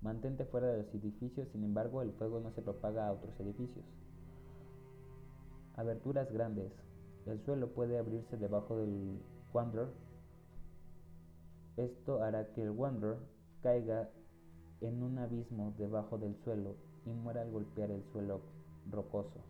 Mantente 0.00 0.44
fuera 0.44 0.68
de 0.68 0.82
los 0.82 0.94
edificios, 0.94 1.48
sin 1.52 1.64
embargo 1.64 2.02
el 2.02 2.12
fuego 2.12 2.40
no 2.40 2.50
se 2.52 2.62
propaga 2.62 3.06
a 3.06 3.12
otros 3.12 3.38
edificios. 3.40 3.84
Aberturas 5.76 6.30
grandes. 6.32 6.72
El 7.26 7.40
suelo 7.44 7.72
puede 7.72 7.98
abrirse 7.98 8.36
debajo 8.36 8.76
del 8.76 9.18
Wanderer. 9.52 9.88
Esto 11.76 12.22
hará 12.22 12.52
que 12.52 12.62
el 12.62 12.70
Wanderer 12.70 13.16
caiga 13.62 14.10
en 14.86 15.02
un 15.02 15.18
abismo 15.18 15.72
debajo 15.78 16.18
del 16.18 16.36
suelo 16.36 16.76
y 17.06 17.10
muera 17.10 17.42
al 17.42 17.50
golpear 17.50 17.90
el 17.90 18.04
suelo 18.12 18.40
rocoso. 18.90 19.40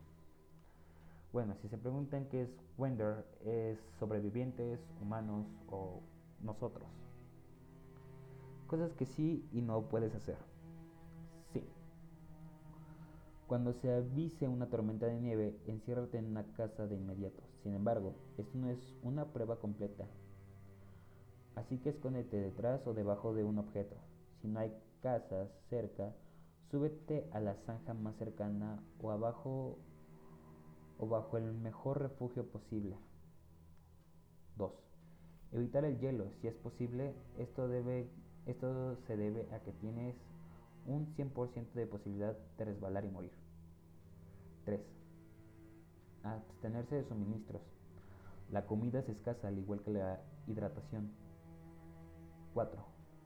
Bueno, 1.32 1.56
si 1.60 1.68
se 1.68 1.78
preguntan 1.78 2.26
qué 2.26 2.42
es 2.42 2.50
Wanderer, 2.78 3.24
es 3.44 3.78
sobrevivientes, 3.98 4.78
humanos 5.02 5.46
o 5.68 6.00
nosotros. 6.40 6.86
Cosas 8.68 8.92
que 8.94 9.06
sí 9.06 9.44
y 9.52 9.60
no 9.60 9.82
puedes 9.82 10.14
hacer. 10.14 10.36
Sí. 11.52 11.62
Cuando 13.48 13.72
se 13.72 13.92
avise 13.92 14.46
una 14.46 14.66
tormenta 14.66 15.06
de 15.06 15.20
nieve, 15.20 15.58
enciérrate 15.66 16.18
en 16.18 16.26
una 16.26 16.44
casa 16.52 16.86
de 16.86 16.97
inmediato. 16.97 17.42
Sin 17.64 17.75
embargo, 17.75 18.14
esto 18.38 18.56
no 18.56 18.70
es 18.70 18.78
una 19.02 19.26
prueba 19.26 19.56
completa. 19.56 20.06
Así 21.56 21.78
que 21.78 21.90
escóndete 21.90 22.36
detrás 22.36 22.86
o 22.86 22.94
debajo 22.94 23.34
de 23.34 23.42
un 23.42 23.58
objeto. 23.58 23.97
Si 24.40 24.49
no 24.49 24.60
hay 24.60 24.73
casas 25.04 25.50
cerca, 25.69 26.14
súbete 26.71 27.28
a 27.32 27.38
la 27.38 27.54
zanja 27.67 27.93
más 27.93 28.17
cercana 28.17 28.82
o 29.02 29.10
abajo 29.10 29.76
o 30.99 31.06
bajo 31.06 31.36
el 31.36 31.52
mejor 31.52 32.00
refugio 32.00 32.47
posible. 32.50 32.97
2. 34.56 34.73
Evitar 35.52 35.84
el 35.84 35.99
hielo, 36.00 36.30
si 36.40 36.49
es 36.49 36.54
posible, 36.54 37.14
esto 37.38 37.69
debe 37.69 38.08
esto 38.47 38.97
se 39.06 39.17
debe 39.17 39.47
a 39.54 39.60
que 39.60 39.73
tienes 39.73 40.14
un 40.86 41.14
100% 41.17 41.73
de 41.75 41.86
posibilidad 41.86 42.36
de 42.56 42.64
resbalar 42.64 43.04
y 43.04 43.10
morir. 43.10 43.32
3. 44.64 44.80
Abstenerse 46.23 46.95
de 46.97 47.04
suministros. 47.04 47.60
La 48.50 48.64
comida 48.64 49.00
es 49.00 49.08
escasa 49.10 49.49
al 49.49 49.58
igual 49.58 49.82
que 49.82 49.90
la 49.90 50.21
hidratación. 50.47 51.10
4. 52.54 52.82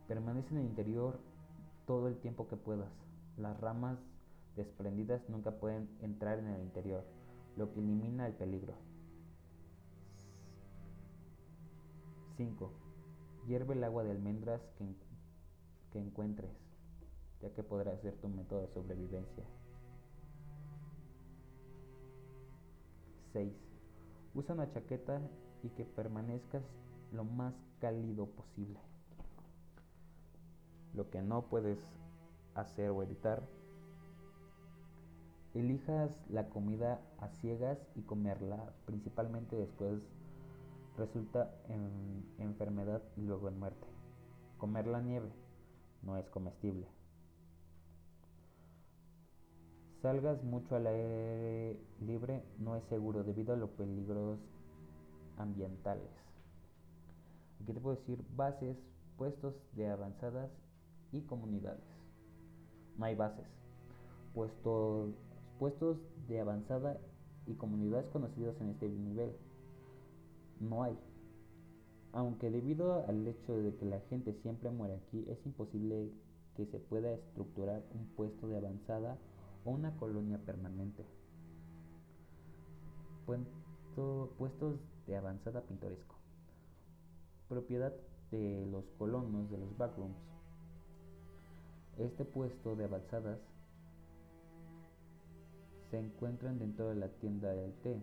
Permanece 0.09 0.51
en 0.51 0.59
el 0.59 0.67
interior 0.67 1.19
todo 1.89 2.07
el 2.07 2.19
tiempo 2.19 2.47
que 2.49 2.57
puedas. 2.57 2.93
Las 3.39 3.59
ramas 3.59 3.99
desprendidas 4.57 5.27
nunca 5.31 5.53
pueden 5.53 5.89
entrar 6.03 6.39
en 6.39 6.49
el 6.49 6.61
interior, 6.61 7.03
lo 7.57 7.73
que 7.73 7.81
elimina 7.81 8.27
el 8.27 8.35
peligro. 8.35 8.75
5. 12.37 12.71
Hierve 13.47 13.73
el 13.73 13.85
agua 13.85 14.05
de 14.05 14.11
almendras 14.11 14.61
que 15.91 15.99
encuentres, 15.99 16.51
ya 17.41 17.55
que 17.55 17.63
podrá 17.63 17.97
ser 17.97 18.15
tu 18.21 18.29
método 18.29 18.61
de 18.61 18.69
sobrevivencia. 18.69 19.47
6. 23.33 23.51
Usa 24.35 24.55
una 24.55 24.71
chaqueta 24.71 25.23
y 25.63 25.71
que 25.71 25.87
permanezcas 25.87 26.65
lo 27.13 27.25
más 27.25 27.55
cálido 27.81 28.27
posible. 28.27 28.88
Lo 30.99 31.09
que 31.11 31.23
no 31.23 31.43
puedes 31.43 31.79
hacer 32.57 32.91
o 32.91 33.05
evitar, 33.05 33.41
elijas 35.55 36.19
la 36.29 36.49
comida 36.49 37.01
a 37.21 37.29
ciegas 37.29 37.79
y 37.95 38.03
comerla, 38.03 38.75
principalmente 38.85 39.55
después 39.55 40.01
resulta 40.97 41.55
en 41.69 42.25
enfermedad 42.41 43.01
y 43.17 43.21
luego 43.21 43.49
en 43.49 43.61
muerte. 43.61 43.87
Comer 44.57 44.89
la 44.89 45.01
nieve 45.01 45.31
no 46.03 46.17
es 46.17 46.29
comestible. 46.31 46.89
Salgas 50.03 50.43
mucho 50.43 50.75
al 50.75 50.89
aire 50.89 51.81
libre 52.01 52.43
no 52.59 52.75
es 52.75 52.83
seguro 52.87 53.23
debido 53.23 53.55
a 53.55 53.57
los 53.57 53.71
peligros 53.71 54.41
ambientales. 55.37 56.11
Aquí 57.63 57.73
te 57.73 57.79
puedo 57.79 57.95
decir 57.95 58.21
bases, 58.35 58.77
puestos 59.17 59.55
de 59.77 59.89
avanzadas 59.89 60.51
y 61.13 61.21
comunidades. 61.23 61.85
No 62.97 63.05
hay 63.05 63.15
bases. 63.15 63.47
Puestos, 64.35 65.15
puestos 65.59 65.99
de 66.29 66.41
avanzada 66.41 66.99
y 67.47 67.55
comunidades 67.55 68.09
conocidas 68.11 68.61
en 68.61 68.71
este 68.71 68.89
nivel. 68.89 69.33
No 70.61 70.83
hay. 70.83 70.99
Aunque 72.13 72.51
debido 72.51 73.05
al 73.07 73.27
hecho 73.27 73.57
de 73.57 73.75
que 73.77 73.85
la 73.85 74.01
gente 74.09 74.33
siempre 74.43 74.71
muere 74.71 74.97
aquí, 74.97 75.25
es 75.29 75.39
imposible 75.47 76.11
que 76.57 76.67
se 76.67 76.79
pueda 76.79 77.13
estructurar 77.13 77.83
un 77.95 78.07
puesto 78.17 78.49
de 78.49 78.57
avanzada 78.57 79.17
o 79.65 79.71
una 79.71 79.97
colonia 79.97 80.39
permanente. 80.45 81.05
puestos 84.39 84.81
de 85.07 85.17
avanzada 85.17 85.63
pintoresco. 85.63 86.17
Propiedad 87.49 87.93
de 88.31 88.67
los 88.67 88.85
colonos 88.99 89.51
de 89.51 89.59
los 89.59 89.77
backrooms. 89.77 90.17
Este 91.99 92.25
puesto 92.25 92.77
de 92.77 92.85
avanzadas 92.85 93.39
se 95.91 95.99
encuentran 95.99 96.59
dentro 96.59 96.89
de 96.89 96.95
la 96.95 97.09
tienda 97.09 97.53
del 97.53 97.73
té. 97.83 98.01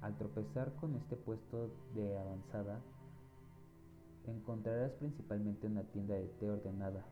Al 0.00 0.16
tropezar 0.18 0.74
con 0.74 0.94
este 0.96 1.16
puesto 1.16 1.70
de 1.94 2.18
avanzada, 2.18 2.80
Encontrarás 4.26 4.92
principalmente 4.92 5.66
una 5.66 5.82
tienda 5.82 6.14
de 6.14 6.26
té 6.40 6.50
ordenada. 6.50 7.04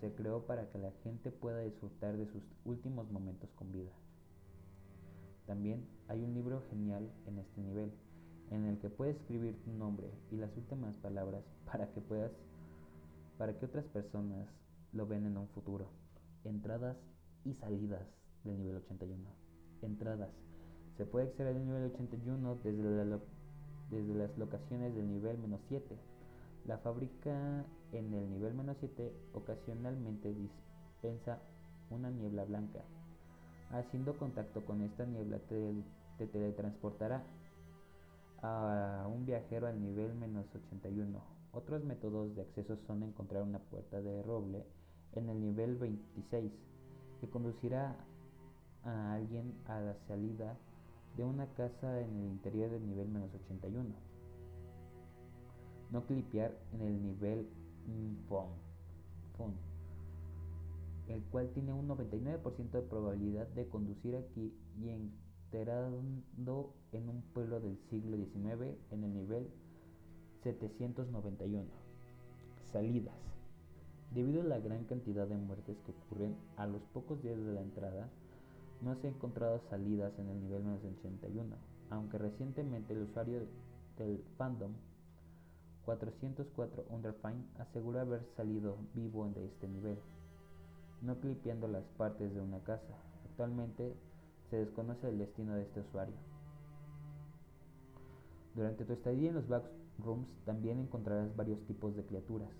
Se 0.00 0.12
creó 0.12 0.44
para 0.44 0.68
que 0.70 0.78
la 0.78 0.90
gente 1.04 1.30
pueda 1.30 1.60
disfrutar 1.60 2.16
de 2.16 2.26
sus 2.26 2.42
últimos 2.64 3.08
momentos 3.12 3.48
con 3.54 3.70
vida. 3.70 3.92
También 5.46 5.86
hay 6.08 6.20
un 6.24 6.34
libro 6.34 6.64
genial 6.68 7.08
en 7.28 7.38
este 7.38 7.60
nivel, 7.60 7.92
en 8.50 8.64
el 8.66 8.78
que 8.78 8.90
puedes 8.90 9.16
escribir 9.16 9.56
tu 9.62 9.70
nombre 9.70 10.10
y 10.32 10.36
las 10.36 10.50
últimas 10.56 10.96
palabras 10.96 11.44
para 11.64 11.88
que 11.92 12.00
puedas, 12.00 12.32
para 13.38 13.56
que 13.56 13.66
otras 13.66 13.84
personas 13.86 14.48
lo 14.92 15.06
vean 15.06 15.26
en 15.26 15.36
un 15.36 15.48
futuro. 15.48 15.88
Entradas 16.44 16.96
y 17.44 17.54
salidas 17.54 18.06
del 18.44 18.58
nivel 18.58 18.76
81. 18.76 19.22
Entradas. 19.82 20.30
Se 20.96 21.06
puede 21.06 21.28
acceder 21.28 21.56
al 21.56 21.64
nivel 21.64 21.90
81 21.92 22.58
desde, 22.62 23.20
desde 23.90 24.14
las 24.14 24.38
locaciones 24.38 24.94
del 24.94 25.08
nivel 25.08 25.38
menos 25.38 25.60
7 25.68 25.96
la 26.66 26.78
fábrica 26.78 27.64
en 27.92 28.14
el 28.14 28.30
nivel 28.30 28.54
menos 28.54 28.76
7 28.78 29.12
ocasionalmente 29.34 30.32
dispensa 30.32 31.40
una 31.90 32.10
niebla 32.10 32.44
blanca. 32.44 32.80
Haciendo 33.70 34.16
contacto 34.16 34.64
con 34.64 34.82
esta 34.82 35.04
niebla 35.04 35.38
te, 35.48 35.74
te 36.18 36.26
teletransportará 36.28 37.24
a 38.42 39.08
un 39.12 39.26
viajero 39.26 39.66
al 39.66 39.80
nivel 39.80 40.14
menos 40.14 40.46
81. 40.54 41.20
Otros 41.52 41.84
métodos 41.84 42.34
de 42.36 42.42
acceso 42.42 42.76
son 42.86 43.02
encontrar 43.02 43.42
una 43.42 43.58
puerta 43.58 44.00
de 44.00 44.22
roble 44.22 44.64
en 45.14 45.28
el 45.28 45.40
nivel 45.40 45.76
26 45.76 46.52
que 47.20 47.28
conducirá 47.28 47.96
a 48.84 49.14
alguien 49.14 49.54
a 49.66 49.80
la 49.80 49.94
salida 50.08 50.56
de 51.16 51.24
una 51.24 51.46
casa 51.54 52.00
en 52.00 52.16
el 52.16 52.26
interior 52.30 52.70
del 52.70 52.86
nivel 52.86 53.08
menos 53.08 53.30
81. 53.34 53.94
No 55.90 56.06
clipear 56.06 56.56
en 56.72 56.80
el 56.80 57.02
nivel 57.02 57.48
phone, 58.28 59.54
el 61.08 61.22
cual 61.24 61.50
tiene 61.52 61.72
un 61.72 61.88
99% 61.88 62.70
de 62.70 62.82
probabilidad 62.82 63.46
de 63.48 63.66
conducir 63.68 64.16
aquí 64.16 64.54
y 64.80 64.88
enterando 64.88 66.74
en 66.92 67.08
un 67.08 67.22
pueblo 67.34 67.60
del 67.60 67.78
siglo 67.90 68.16
XIX 68.16 68.76
en 68.90 69.04
el 69.04 69.12
nivel 69.12 69.50
791. 70.42 71.68
Salidas. 72.72 73.31
Debido 74.14 74.42
a 74.42 74.44
la 74.44 74.58
gran 74.58 74.84
cantidad 74.84 75.26
de 75.26 75.38
muertes 75.38 75.78
que 75.86 75.92
ocurren 75.92 76.36
a 76.58 76.66
los 76.66 76.82
pocos 76.92 77.22
días 77.22 77.38
de 77.38 77.52
la 77.54 77.62
entrada, 77.62 78.08
no 78.82 78.94
se 78.96 79.08
han 79.08 79.14
encontrado 79.14 79.58
salidas 79.70 80.12
en 80.18 80.28
el 80.28 80.38
nivel 80.38 80.62
menos 80.62 80.84
81, 80.84 81.56
aunque 81.88 82.18
recientemente 82.18 82.92
el 82.92 83.04
usuario 83.04 83.40
del 83.96 84.22
fandom 84.36 84.72
404 85.86 86.84
Underfine 86.90 87.42
asegura 87.58 88.02
haber 88.02 88.22
salido 88.36 88.76
vivo 88.94 89.26
de 89.28 89.46
este 89.46 89.66
nivel, 89.66 89.96
no 91.00 91.18
clipeando 91.18 91.66
las 91.66 91.84
partes 91.96 92.34
de 92.34 92.40
una 92.40 92.58
casa. 92.60 92.94
Actualmente 93.30 93.94
se 94.50 94.56
desconoce 94.56 95.08
el 95.08 95.18
destino 95.18 95.54
de 95.54 95.62
este 95.62 95.80
usuario. 95.80 96.14
Durante 98.54 98.84
tu 98.84 98.92
estadía 98.92 99.30
en 99.30 99.36
los 99.36 99.48
backrooms 99.48 100.28
también 100.44 100.78
encontrarás 100.80 101.34
varios 101.34 101.60
tipos 101.66 101.96
de 101.96 102.04
criaturas, 102.04 102.50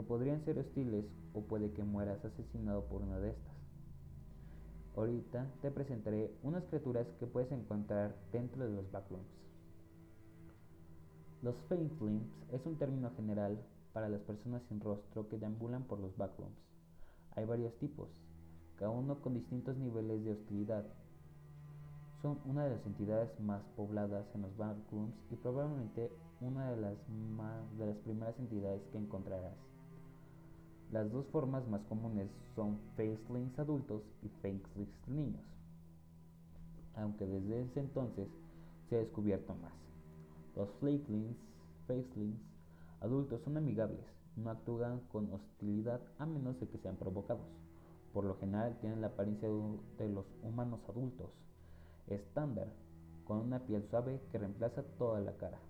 que 0.00 0.06
podrían 0.06 0.42
ser 0.46 0.58
hostiles 0.58 1.04
o 1.34 1.42
puede 1.42 1.72
que 1.72 1.84
mueras 1.84 2.24
asesinado 2.24 2.86
por 2.86 3.02
una 3.02 3.18
de 3.18 3.32
estas. 3.32 3.54
Ahorita 4.96 5.46
te 5.60 5.70
presentaré 5.70 6.34
unas 6.42 6.64
criaturas 6.64 7.06
que 7.18 7.26
puedes 7.26 7.52
encontrar 7.52 8.16
dentro 8.32 8.64
de 8.64 8.74
los 8.74 8.90
backrooms. 8.90 9.28
Los 11.42 11.54
faintlings 11.68 12.24
es 12.50 12.64
un 12.64 12.76
término 12.76 13.10
general 13.14 13.58
para 13.92 14.08
las 14.08 14.22
personas 14.22 14.62
sin 14.70 14.80
rostro 14.80 15.28
que 15.28 15.36
deambulan 15.36 15.84
por 15.84 16.00
los 16.00 16.16
backrooms. 16.16 16.56
Hay 17.36 17.44
varios 17.44 17.74
tipos, 17.74 18.08
cada 18.76 18.90
uno 18.90 19.20
con 19.20 19.34
distintos 19.34 19.76
niveles 19.76 20.24
de 20.24 20.32
hostilidad. 20.32 20.86
Son 22.22 22.38
una 22.46 22.64
de 22.64 22.70
las 22.70 22.86
entidades 22.86 23.38
más 23.38 23.62
pobladas 23.76 24.24
en 24.34 24.42
los 24.42 24.56
backrooms 24.56 25.14
y 25.30 25.36
probablemente 25.36 26.10
una 26.40 26.70
de 26.70 26.80
las, 26.80 26.96
de 27.76 27.86
las 27.86 27.96
primeras 27.98 28.38
entidades 28.38 28.80
que 28.92 28.96
encontrarás. 28.96 29.69
Las 30.92 31.08
dos 31.12 31.24
formas 31.26 31.68
más 31.68 31.82
comunes 31.82 32.28
son 32.56 32.76
facelings 32.96 33.56
adultos 33.60 34.02
y 34.24 34.28
facelings 34.42 34.90
niños, 35.06 35.44
aunque 36.96 37.28
desde 37.28 37.62
ese 37.62 37.78
entonces 37.78 38.26
se 38.88 38.96
ha 38.96 38.98
descubierto 38.98 39.54
más. 39.54 39.72
Los 40.56 40.68
facelings, 40.80 41.36
adultos 43.00 43.40
son 43.42 43.56
amigables, 43.56 44.04
no 44.34 44.50
actúan 44.50 44.98
con 45.12 45.32
hostilidad 45.32 46.00
a 46.18 46.26
menos 46.26 46.58
de 46.58 46.66
que 46.66 46.78
sean 46.78 46.96
provocados. 46.96 47.46
Por 48.12 48.24
lo 48.24 48.36
general 48.38 48.76
tienen 48.80 49.00
la 49.00 49.08
apariencia 49.08 49.48
de 49.96 50.08
los 50.08 50.26
humanos 50.42 50.80
adultos, 50.88 51.30
estándar, 52.08 52.66
con 53.28 53.38
una 53.38 53.60
piel 53.60 53.84
suave 53.90 54.20
que 54.32 54.38
reemplaza 54.38 54.82
toda 54.98 55.20
la 55.20 55.36
cara. 55.36 55.60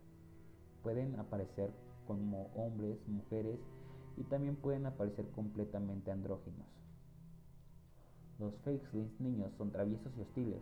Pueden 0.83 1.21
aparecer 1.21 1.71
como 2.07 2.47
hombres, 2.55 2.97
mujeres 3.07 3.59
y 4.21 4.25
también 4.25 4.55
pueden 4.55 4.85
aparecer 4.85 5.31
completamente 5.31 6.11
andróginos. 6.11 6.67
Los 8.39 8.55
facelings 8.59 9.19
niños 9.19 9.51
son 9.57 9.71
traviesos 9.71 10.13
y 10.17 10.21
hostiles. 10.21 10.61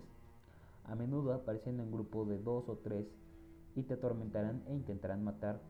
A 0.85 0.95
menudo 0.95 1.35
aparecen 1.35 1.81
en 1.81 1.91
grupo 1.91 2.25
de 2.25 2.39
dos 2.39 2.69
o 2.69 2.77
tres 2.77 3.05
y 3.75 3.83
te 3.83 3.95
atormentarán 3.95 4.63
e 4.69 4.75
intentarán 4.75 5.25
matar 5.25 5.61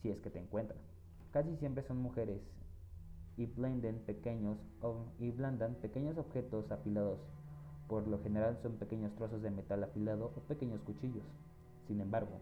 si 0.00 0.10
es 0.10 0.20
que 0.20 0.30
te 0.30 0.38
encuentran. 0.38 0.80
Casi 1.32 1.56
siempre 1.56 1.82
son 1.82 1.98
mujeres 1.98 2.40
y 3.36 3.46
blenden 3.46 3.98
pequeños 4.06 4.58
y 5.18 5.32
blandan 5.32 5.74
pequeños 5.74 6.16
objetos 6.18 6.70
apilados. 6.70 7.18
Por 7.88 8.06
lo 8.06 8.22
general 8.22 8.58
son 8.62 8.76
pequeños 8.76 9.12
trozos 9.16 9.42
de 9.42 9.50
metal 9.50 9.82
afilado 9.82 10.26
o 10.36 10.40
pequeños 10.42 10.80
cuchillos. 10.82 11.24
Sin 11.88 12.00
embargo, 12.00 12.38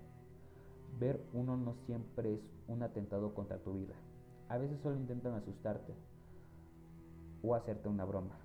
Ver 0.98 1.24
uno 1.32 1.56
no 1.56 1.74
siempre 1.86 2.34
es 2.34 2.40
un 2.68 2.82
atentado 2.82 3.34
contra 3.34 3.58
tu 3.58 3.74
vida. 3.74 3.94
A 4.48 4.58
veces 4.58 4.80
solo 4.80 4.96
intentan 4.96 5.34
asustarte 5.34 5.94
o 7.42 7.54
hacerte 7.54 7.88
una 7.88 8.04
broma. 8.04 8.36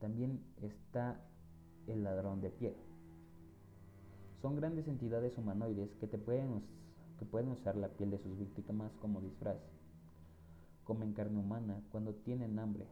También 0.00 0.42
está 0.60 1.20
el 1.86 2.04
ladrón 2.04 2.40
de 2.40 2.50
piel. 2.50 2.76
Son 4.42 4.56
grandes 4.56 4.86
entidades 4.86 5.36
humanoides 5.38 5.90
que, 5.96 6.06
te 6.06 6.18
pueden, 6.18 6.62
que 7.18 7.24
pueden 7.24 7.50
usar 7.50 7.76
la 7.76 7.88
piel 7.88 8.10
de 8.10 8.18
sus 8.18 8.38
víctimas 8.38 8.92
como 9.00 9.20
disfraz. 9.20 9.56
Comen 10.84 11.14
carne 11.14 11.38
humana 11.38 11.82
cuando 11.90 12.14
tienen 12.14 12.58
hambre 12.58 12.86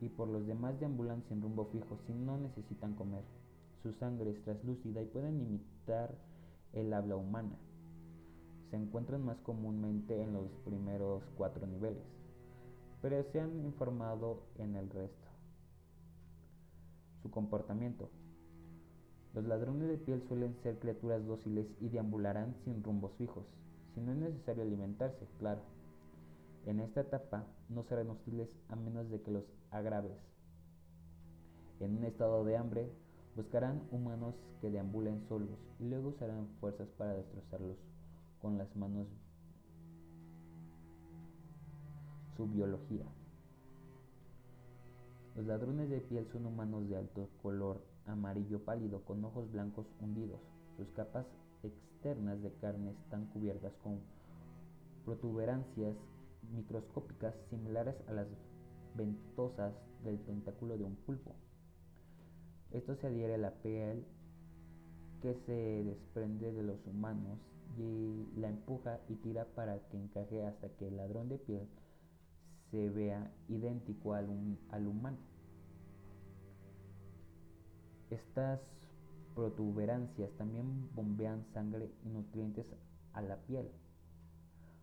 y 0.00 0.08
por 0.08 0.28
los 0.28 0.46
demás 0.46 0.78
deambulan 0.80 1.22
sin 1.28 1.40
rumbo 1.40 1.66
fijo 1.66 1.98
si 2.06 2.12
no 2.12 2.36
necesitan 2.36 2.94
comer. 2.94 3.22
Su 3.84 3.92
sangre 3.92 4.30
es 4.30 4.40
translúcida 4.40 5.02
y 5.02 5.04
pueden 5.04 5.42
imitar 5.42 6.16
el 6.72 6.90
habla 6.94 7.16
humana. 7.16 7.58
Se 8.70 8.76
encuentran 8.76 9.22
más 9.22 9.36
comúnmente 9.42 10.22
en 10.22 10.32
los 10.32 10.50
primeros 10.64 11.22
cuatro 11.36 11.66
niveles, 11.66 12.02
pero 13.02 13.22
se 13.24 13.42
han 13.42 13.54
informado 13.62 14.40
en 14.56 14.74
el 14.74 14.88
resto. 14.88 15.28
Su 17.20 17.30
comportamiento. 17.30 18.08
Los 19.34 19.44
ladrones 19.44 19.86
de 19.86 19.98
piel 19.98 20.22
suelen 20.28 20.56
ser 20.62 20.78
criaturas 20.78 21.26
dóciles 21.26 21.66
y 21.78 21.90
deambularán 21.90 22.56
sin 22.64 22.82
rumbos 22.82 23.12
fijos, 23.18 23.44
si 23.92 24.00
no 24.00 24.12
es 24.12 24.18
necesario 24.18 24.62
alimentarse, 24.62 25.26
claro. 25.38 25.60
En 26.64 26.80
esta 26.80 27.02
etapa 27.02 27.44
no 27.68 27.82
serán 27.82 28.08
hostiles 28.08 28.48
a 28.70 28.76
menos 28.76 29.10
de 29.10 29.20
que 29.20 29.30
los 29.30 29.44
agraves. 29.70 30.16
En 31.80 31.98
un 31.98 32.04
estado 32.04 32.46
de 32.46 32.56
hambre 32.56 33.03
Buscarán 33.36 33.82
humanos 33.90 34.34
que 34.60 34.70
deambulen 34.70 35.20
solos 35.28 35.58
y 35.80 35.88
luego 35.88 36.10
usarán 36.10 36.46
fuerzas 36.60 36.88
para 36.96 37.14
destrozarlos 37.14 37.76
con 38.40 38.58
las 38.58 38.74
manos. 38.76 39.08
Su 42.36 42.46
biología. 42.46 43.04
Los 45.34 45.46
ladrones 45.46 45.90
de 45.90 46.00
piel 46.00 46.28
son 46.30 46.46
humanos 46.46 46.88
de 46.88 46.96
alto 46.96 47.28
color 47.42 47.82
amarillo 48.06 48.64
pálido 48.64 49.02
con 49.04 49.24
ojos 49.24 49.50
blancos 49.50 49.86
hundidos. 50.00 50.40
Sus 50.76 50.88
capas 50.90 51.26
externas 51.62 52.40
de 52.42 52.52
carne 52.60 52.90
están 52.90 53.26
cubiertas 53.26 53.72
con 53.82 53.98
protuberancias 55.04 55.96
microscópicas 56.52 57.34
similares 57.50 57.96
a 58.08 58.12
las 58.12 58.28
ventosas 58.94 59.74
del 60.04 60.20
tentáculo 60.20 60.78
de 60.78 60.84
un 60.84 60.94
pulpo. 60.96 61.34
Esto 62.74 62.96
se 62.96 63.06
adhiere 63.06 63.34
a 63.34 63.38
la 63.38 63.52
piel 63.52 64.04
que 65.22 65.32
se 65.46 65.84
desprende 65.84 66.52
de 66.52 66.64
los 66.64 66.84
humanos 66.86 67.38
y 67.78 68.26
la 68.36 68.48
empuja 68.48 68.98
y 69.08 69.14
tira 69.14 69.44
para 69.54 69.78
que 69.88 69.96
encaje 69.96 70.44
hasta 70.44 70.68
que 70.70 70.88
el 70.88 70.96
ladrón 70.96 71.28
de 71.28 71.38
piel 71.38 71.68
se 72.72 72.90
vea 72.90 73.30
idéntico 73.48 74.14
al, 74.14 74.28
humano. 74.88 75.18
Estas 78.10 78.60
protuberancias 79.36 80.32
también 80.32 80.90
bombean 80.94 81.44
sangre 81.54 81.88
y 82.04 82.08
nutrientes 82.08 82.66
a 83.12 83.22
la 83.22 83.36
piel 83.36 83.68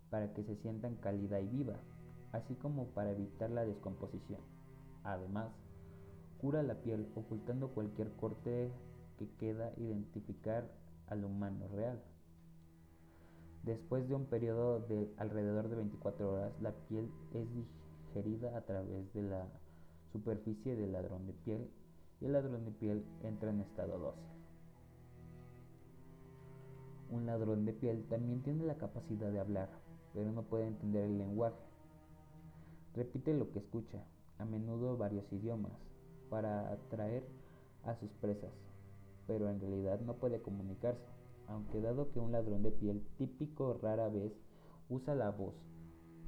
para 0.10 0.34
que 0.34 0.44
se 0.44 0.56
sientan 0.56 0.96
cálida 0.96 1.42
y 1.42 1.48
viva, 1.48 1.76
así 2.32 2.56
como 2.56 2.86
para 2.88 3.12
evitar 3.12 3.50
la 3.50 3.66
descomposición. 3.66 4.40
Además, 5.04 5.52
cura 6.42 6.64
la 6.64 6.74
piel 6.74 7.08
ocultando 7.16 7.70
cualquier 7.70 8.12
corte 8.14 8.72
que 9.20 9.30
queda 9.38 9.72
identificar 9.78 10.68
al 11.08 11.24
humano 11.24 11.68
real. 11.68 12.02
Después 13.62 14.10
de 14.10 14.16
un 14.16 14.26
periodo 14.26 14.80
de 14.80 15.14
alrededor 15.18 15.70
de 15.70 15.76
24 15.76 16.34
horas, 16.34 16.52
la 16.60 16.72
piel 16.90 17.12
es 17.36 17.48
digerida 17.54 18.58
a 18.58 18.62
través 18.62 19.14
de 19.14 19.22
la 19.22 19.46
superficie 20.12 20.76
del 20.76 20.94
ladrón 20.94 21.28
de 21.28 21.34
piel 21.34 21.70
y 22.20 22.26
el 22.26 22.34
ladrón 22.34 22.66
de 22.66 22.72
piel 22.72 23.06
entra 23.22 23.52
en 23.52 23.62
estado 23.62 24.00
dócil. 24.00 24.24
Un 27.12 27.28
ladrón 27.28 27.66
de 27.66 27.74
piel 27.74 28.04
también 28.10 28.42
tiene 28.42 28.66
la 28.66 28.78
capacidad 28.78 29.32
de 29.32 29.40
hablar, 29.40 29.70
pero 30.16 30.32
no 30.32 30.42
puede 30.42 30.66
entender 30.66 31.04
el 31.04 31.20
lenguaje. 31.20 31.56
Repite 32.96 33.36
lo 33.36 33.52
que 33.52 33.60
escucha, 33.60 34.04
a 34.40 34.46
menudo 34.46 34.98
varios 34.98 35.32
idiomas, 35.32 35.91
para 36.32 36.72
atraer 36.72 37.24
a 37.84 37.94
sus 37.96 38.10
presas, 38.22 38.50
pero 39.28 39.50
en 39.50 39.60
realidad 39.60 40.00
no 40.00 40.16
puede 40.16 40.42
comunicarse, 40.42 41.06
aunque 41.48 41.82
dado 41.82 42.10
que 42.12 42.20
un 42.20 42.32
ladrón 42.32 42.64
de 42.64 42.72
piel 42.72 43.06
típico 43.18 43.78
rara 43.82 44.08
vez 44.08 44.32
usa 44.90 45.14
la 45.14 45.30
voz, 45.30 45.54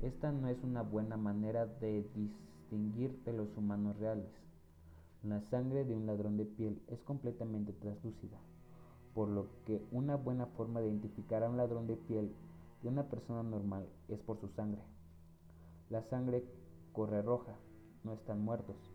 esta 0.01 0.33
no 0.33 0.49
es 0.49 0.61
una 0.61 0.81
buena 0.81 1.15
manera 1.15 1.65
de 1.65 2.05
distinguir 2.13 3.17
de 3.23 3.31
los 3.31 3.47
humanos 3.55 3.97
reales. 3.97 4.27
La 5.23 5.39
sangre 5.49 5.85
de 5.85 5.95
un 5.95 6.05
ladrón 6.05 6.35
de 6.35 6.45
piel 6.45 6.81
es 6.89 7.01
completamente 7.03 7.71
translúcida, 7.71 8.37
por 9.15 9.29
lo 9.29 9.47
que 9.65 9.81
una 9.93 10.17
buena 10.17 10.47
forma 10.47 10.81
de 10.81 10.89
identificar 10.89 11.43
a 11.43 11.49
un 11.49 11.55
ladrón 11.55 11.87
de 11.87 11.95
piel 11.95 12.33
de 12.81 12.89
una 12.89 13.03
persona 13.03 13.41
normal 13.41 13.87
es 14.09 14.19
por 14.19 14.37
su 14.41 14.49
sangre. 14.49 14.81
La 15.89 16.03
sangre 16.03 16.43
corre 16.91 17.21
roja, 17.21 17.55
no 18.03 18.13
están 18.13 18.43
muertos. 18.43 18.92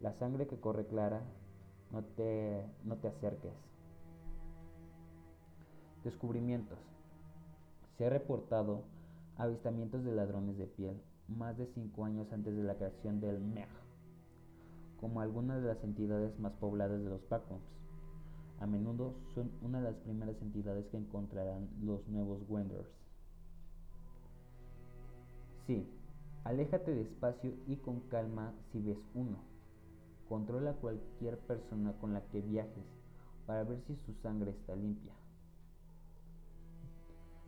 La 0.00 0.12
sangre 0.14 0.46
que 0.46 0.60
corre 0.60 0.86
clara, 0.86 1.22
no 1.90 2.02
te, 2.02 2.64
no 2.84 2.96
te 2.96 3.08
acerques. 3.08 3.52
Descubrimientos. 6.02 6.78
Se 7.96 8.06
ha 8.06 8.10
reportado 8.10 8.82
avistamientos 9.36 10.04
de 10.04 10.12
ladrones 10.12 10.58
de 10.58 10.66
piel 10.66 11.00
más 11.28 11.56
de 11.56 11.66
cinco 11.74 12.04
años 12.04 12.30
antes 12.32 12.54
de 12.54 12.62
la 12.62 12.74
creación 12.74 13.20
del 13.20 13.40
MEG, 13.40 13.68
como 15.00 15.20
algunas 15.20 15.62
de 15.62 15.68
las 15.68 15.82
entidades 15.82 16.38
más 16.38 16.52
pobladas 16.54 17.02
de 17.02 17.08
los 17.08 17.28
backrooms. 17.28 17.64
A 18.60 18.66
menudo 18.66 19.14
son 19.34 19.50
una 19.62 19.78
de 19.80 19.90
las 19.90 19.96
primeras 19.96 20.40
entidades 20.40 20.86
que 20.86 20.96
encontrarán 20.96 21.68
los 21.82 22.06
nuevos 22.08 22.42
Wenders. 22.48 22.88
Sí, 25.66 25.88
aléjate 26.44 26.94
despacio 26.94 27.52
y 27.66 27.76
con 27.76 28.00
calma 28.00 28.52
si 28.70 28.80
ves 28.80 28.98
uno. 29.14 29.53
Controla 30.34 30.70
a 30.70 30.74
cualquier 30.74 31.38
persona 31.38 31.92
con 32.00 32.12
la 32.12 32.20
que 32.22 32.40
viajes 32.40 32.84
para 33.46 33.62
ver 33.62 33.80
si 33.86 33.94
su 33.94 34.12
sangre 34.14 34.50
está 34.50 34.74
limpia. 34.74 35.12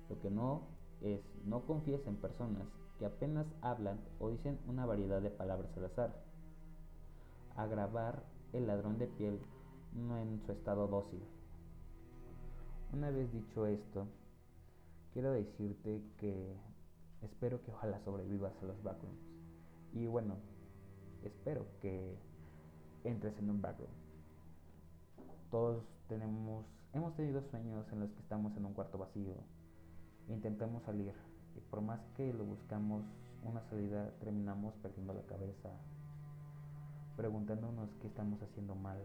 Lo 0.09 0.21
que 0.21 0.31
no 0.31 0.69
es 1.01 1.21
no 1.45 1.67
confíes 1.67 2.07
en 2.07 2.15
personas 2.15 2.63
que 3.01 3.07
apenas 3.07 3.49
hablan 3.61 3.99
o 4.21 4.31
dicen 4.31 4.61
una 4.69 4.87
variedad 4.87 5.21
de 5.21 5.31
palabras 5.31 5.77
al 5.77 5.87
azar. 5.87 6.15
Agravar 7.57 8.23
el 8.53 8.69
ladrón 8.69 8.99
de 8.99 9.09
piel 9.09 9.41
no 9.93 10.17
en 10.19 10.41
su 10.47 10.53
estado 10.53 10.87
dócil. 10.87 11.25
Una 12.93 13.11
vez 13.11 13.33
dicho 13.33 13.67
esto, 13.67 14.07
quiero 15.13 15.33
decirte 15.33 16.05
que 16.19 16.55
espero 17.21 17.61
que 17.65 17.73
ojalá 17.73 17.99
sobrevivas 18.05 18.53
a 18.63 18.67
los 18.67 18.81
backrooms. 18.85 19.19
Y 19.93 20.07
bueno, 20.07 20.37
espero 21.25 21.67
que 21.81 22.17
entres 23.09 23.39
en 23.39 23.51
un 23.51 23.61
backroom. 23.61 23.91
Todos 25.51 25.85
tenemos, 26.09 26.67
hemos 26.93 27.15
tenido 27.15 27.43
sueños 27.51 27.87
en 27.93 28.01
los 28.01 28.11
que 28.11 28.21
estamos 28.21 28.57
en 28.57 28.65
un 28.65 28.75
cuarto 28.75 28.99
vacío 28.99 29.35
intentamos 30.29 30.83
salir 30.83 31.13
y 31.57 31.61
por 31.61 31.81
más 31.81 32.01
que 32.17 32.33
lo 32.33 32.45
buscamos 32.45 33.05
una 33.45 33.63
salida 33.71 34.11
terminamos 34.19 34.75
perdiendo 34.83 35.13
la 35.15 35.23
cabeza, 35.23 35.71
preguntándonos 37.17 37.91
qué 38.01 38.09
estamos 38.09 38.43
haciendo 38.43 38.75
mal. 38.75 38.99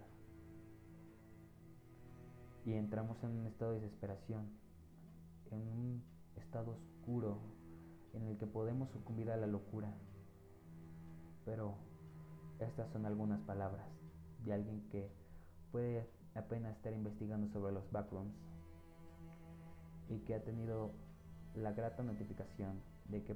Y 2.66 2.74
entramos 2.74 3.18
en 3.24 3.32
un 3.32 3.48
estado 3.48 3.74
de 3.74 3.82
desesperación, 3.82 4.50
en 5.52 5.62
un 5.62 6.04
estado 6.36 6.72
oscuro 6.72 7.40
en 8.14 8.24
el 8.24 8.38
que 8.38 8.48
podemos 8.48 8.90
sucumbir 8.90 9.30
a 9.32 9.38
la 9.38 9.48
locura. 9.48 9.94
Pero 11.46 11.76
estas 12.68 12.92
son 12.92 13.06
algunas 13.06 13.42
palabras 13.42 13.86
de 14.46 14.54
alguien 14.54 14.88
que 14.90 15.10
puede 15.72 16.08
apenas 16.36 16.76
estar 16.76 16.94
investigando 16.94 17.48
sobre 17.50 17.74
los 17.74 17.90
backrooms 17.92 18.34
y 20.10 20.20
que 20.20 20.36
ha 20.36 20.44
tenido 20.44 20.92
la 21.56 21.72
grata 21.74 22.04
notificación 22.04 22.82
de 23.10 23.24
que 23.24 23.36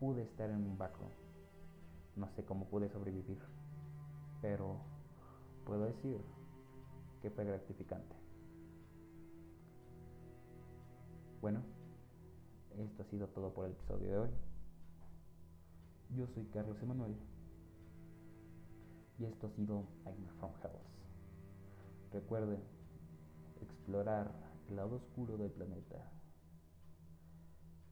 pude 0.00 0.22
estar 0.22 0.50
en 0.50 0.64
un 0.64 0.78
backroom. 0.78 1.10
No 2.16 2.28
sé 2.34 2.44
cómo 2.44 2.66
pude 2.66 2.88
sobrevivir, 2.88 3.38
pero 4.40 4.76
puedo 5.64 5.84
decir 5.84 6.20
que 7.20 7.30
fue 7.30 7.44
gratificante. 7.44 8.16
Bueno, 11.40 11.60
esto 12.78 13.02
ha 13.02 13.06
sido 13.06 13.28
todo 13.28 13.52
por 13.52 13.66
el 13.66 13.72
episodio 13.72 14.08
de 14.08 14.18
hoy. 14.18 14.30
Yo 16.16 16.26
soy 16.28 16.44
Carlos 16.46 16.80
Emanuel 16.82 17.16
y 19.18 19.24
esto 19.24 19.46
ha 19.46 19.50
sido 19.50 19.84
Nightmare 20.04 20.34
from 20.38 20.50
Hell. 20.62 20.80
Recuerden 22.12 22.60
explorar 23.62 24.30
el 24.68 24.76
lado 24.76 24.96
oscuro 24.96 25.36
del 25.36 25.50
planeta 25.50 26.10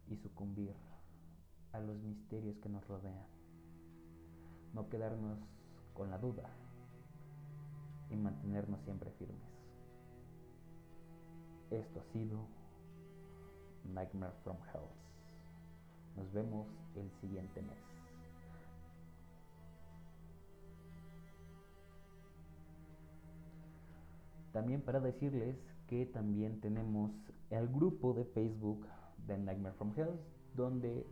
y 0.08 0.16
sucumbir 0.16 0.74
a 1.72 1.80
los 1.80 1.96
misterios 2.02 2.56
que 2.58 2.68
nos 2.68 2.86
rodean. 2.86 3.26
No 4.72 4.88
quedarnos 4.88 5.38
con 5.94 6.10
la 6.10 6.18
duda 6.18 6.50
y 8.10 8.16
mantenernos 8.16 8.80
siempre 8.82 9.10
firmes. 9.12 9.38
Esto 11.70 12.00
ha 12.00 12.12
sido 12.12 12.46
Nightmare 13.84 14.34
from 14.42 14.56
Hell. 14.72 14.88
Nos 16.16 16.32
vemos 16.32 16.66
el 16.96 17.10
siguiente 17.20 17.62
mes. 17.62 17.93
También 24.54 24.82
para 24.82 25.00
decirles 25.00 25.56
que 25.88 26.06
también 26.06 26.60
tenemos 26.60 27.10
el 27.50 27.66
grupo 27.66 28.14
de 28.14 28.24
Facebook 28.24 28.86
The 29.26 29.36
Nightmare 29.36 29.74
from 29.74 29.92
Hell, 29.96 30.10
donde 30.54 31.04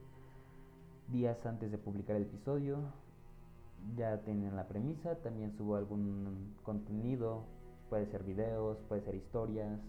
días 1.08 1.44
antes 1.44 1.72
de 1.72 1.76
publicar 1.76 2.14
el 2.14 2.22
episodio 2.22 2.78
ya 3.96 4.22
tienen 4.22 4.54
la 4.54 4.68
premisa, 4.68 5.16
también 5.16 5.56
subo 5.56 5.74
algún 5.74 6.54
contenido, 6.62 7.42
puede 7.90 8.06
ser 8.06 8.22
videos, 8.22 8.78
puede 8.88 9.02
ser 9.02 9.16
historias, 9.16 9.80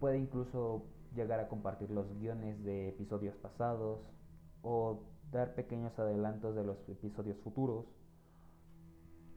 puede 0.00 0.16
incluso 0.16 0.84
llegar 1.14 1.38
a 1.38 1.48
compartir 1.48 1.90
los 1.90 2.06
guiones 2.18 2.64
de 2.64 2.88
episodios 2.88 3.36
pasados 3.36 4.00
o 4.62 5.00
dar 5.30 5.54
pequeños 5.54 5.98
adelantos 5.98 6.54
de 6.54 6.64
los 6.64 6.78
episodios 6.88 7.36
futuros, 7.40 7.84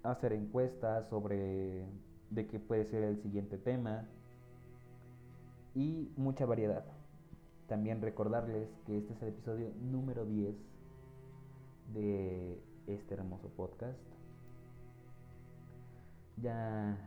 hacer 0.03 0.31
encuestas 0.31 1.09
sobre 1.09 1.85
de 2.29 2.47
qué 2.47 2.59
puede 2.59 2.85
ser 2.85 3.03
el 3.03 3.21
siguiente 3.21 3.57
tema 3.57 4.05
y 5.73 6.11
mucha 6.15 6.45
variedad. 6.45 6.85
También 7.67 8.01
recordarles 8.01 8.69
que 8.85 8.97
este 8.97 9.13
es 9.13 9.21
el 9.21 9.29
episodio 9.29 9.71
número 9.81 10.25
10 10.25 10.55
de 11.93 12.59
este 12.87 13.13
hermoso 13.13 13.49
podcast. 13.49 13.99
Ya, 16.41 16.97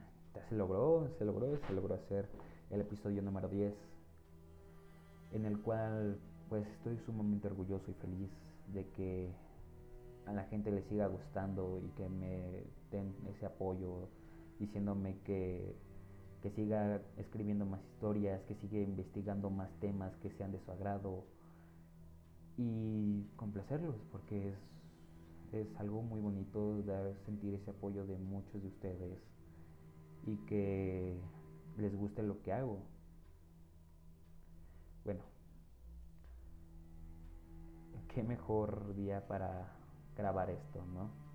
se 0.49 0.57
logró, 0.57 1.09
se 1.19 1.25
logró, 1.25 1.59
se 1.67 1.73
logró 1.73 1.95
hacer 1.95 2.29
el 2.71 2.81
episodio 2.81 3.23
número 3.23 3.49
10 3.49 3.75
en 5.33 5.45
el 5.45 5.61
cual 5.61 6.19
pues 6.49 6.67
estoy 6.67 6.99
sumamente 7.05 7.49
orgulloso 7.49 7.91
y 7.91 7.95
feliz 7.95 8.31
de 8.73 8.87
que 8.91 9.31
a 10.27 10.33
la 10.33 10.45
gente 10.45 10.71
le 10.71 10.83
siga 10.83 11.07
gustando 11.07 11.81
y 11.85 11.89
que 11.91 12.09
me 12.09 12.65
den 12.91 13.15
ese 13.29 13.47
apoyo 13.47 14.09
diciéndome 14.59 15.18
que 15.25 15.77
que 16.42 16.51
siga 16.51 17.03
escribiendo 17.16 17.66
más 17.66 17.83
historias, 17.85 18.42
que 18.44 18.55
siga 18.55 18.79
investigando 18.79 19.51
más 19.51 19.71
temas 19.81 20.16
que 20.18 20.31
sean 20.31 20.53
de 20.53 20.61
su 20.61 20.71
agrado 20.71 21.25
y 22.57 23.25
complacerlos 23.37 23.97
porque 24.12 24.51
es, 24.51 24.57
es 25.53 25.77
algo 25.79 26.03
muy 26.03 26.21
bonito 26.21 26.83
dar, 26.83 27.16
sentir 27.25 27.55
ese 27.55 27.71
apoyo 27.71 28.07
de 28.07 28.18
muchos 28.18 28.62
de 28.62 28.68
ustedes 28.68 29.18
y 30.27 30.37
que 30.47 31.21
les 31.77 31.94
guste 31.97 32.23
lo 32.23 32.42
que 32.42 32.53
hago. 32.53 32.83
Bueno, 35.05 35.23
qué 38.09 38.23
mejor 38.23 38.94
día 38.94 39.27
para 39.27 39.73
grabar 40.16 40.51
esto, 40.51 40.85
¿no? 40.87 41.28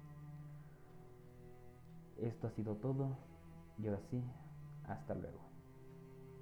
Esto 2.18 2.48
ha 2.48 2.52
sido 2.52 2.76
todo 2.76 3.18
y 3.78 3.88
ahora 3.88 4.02
sí, 4.10 4.24
hasta 4.88 5.14
luego. 5.16 5.53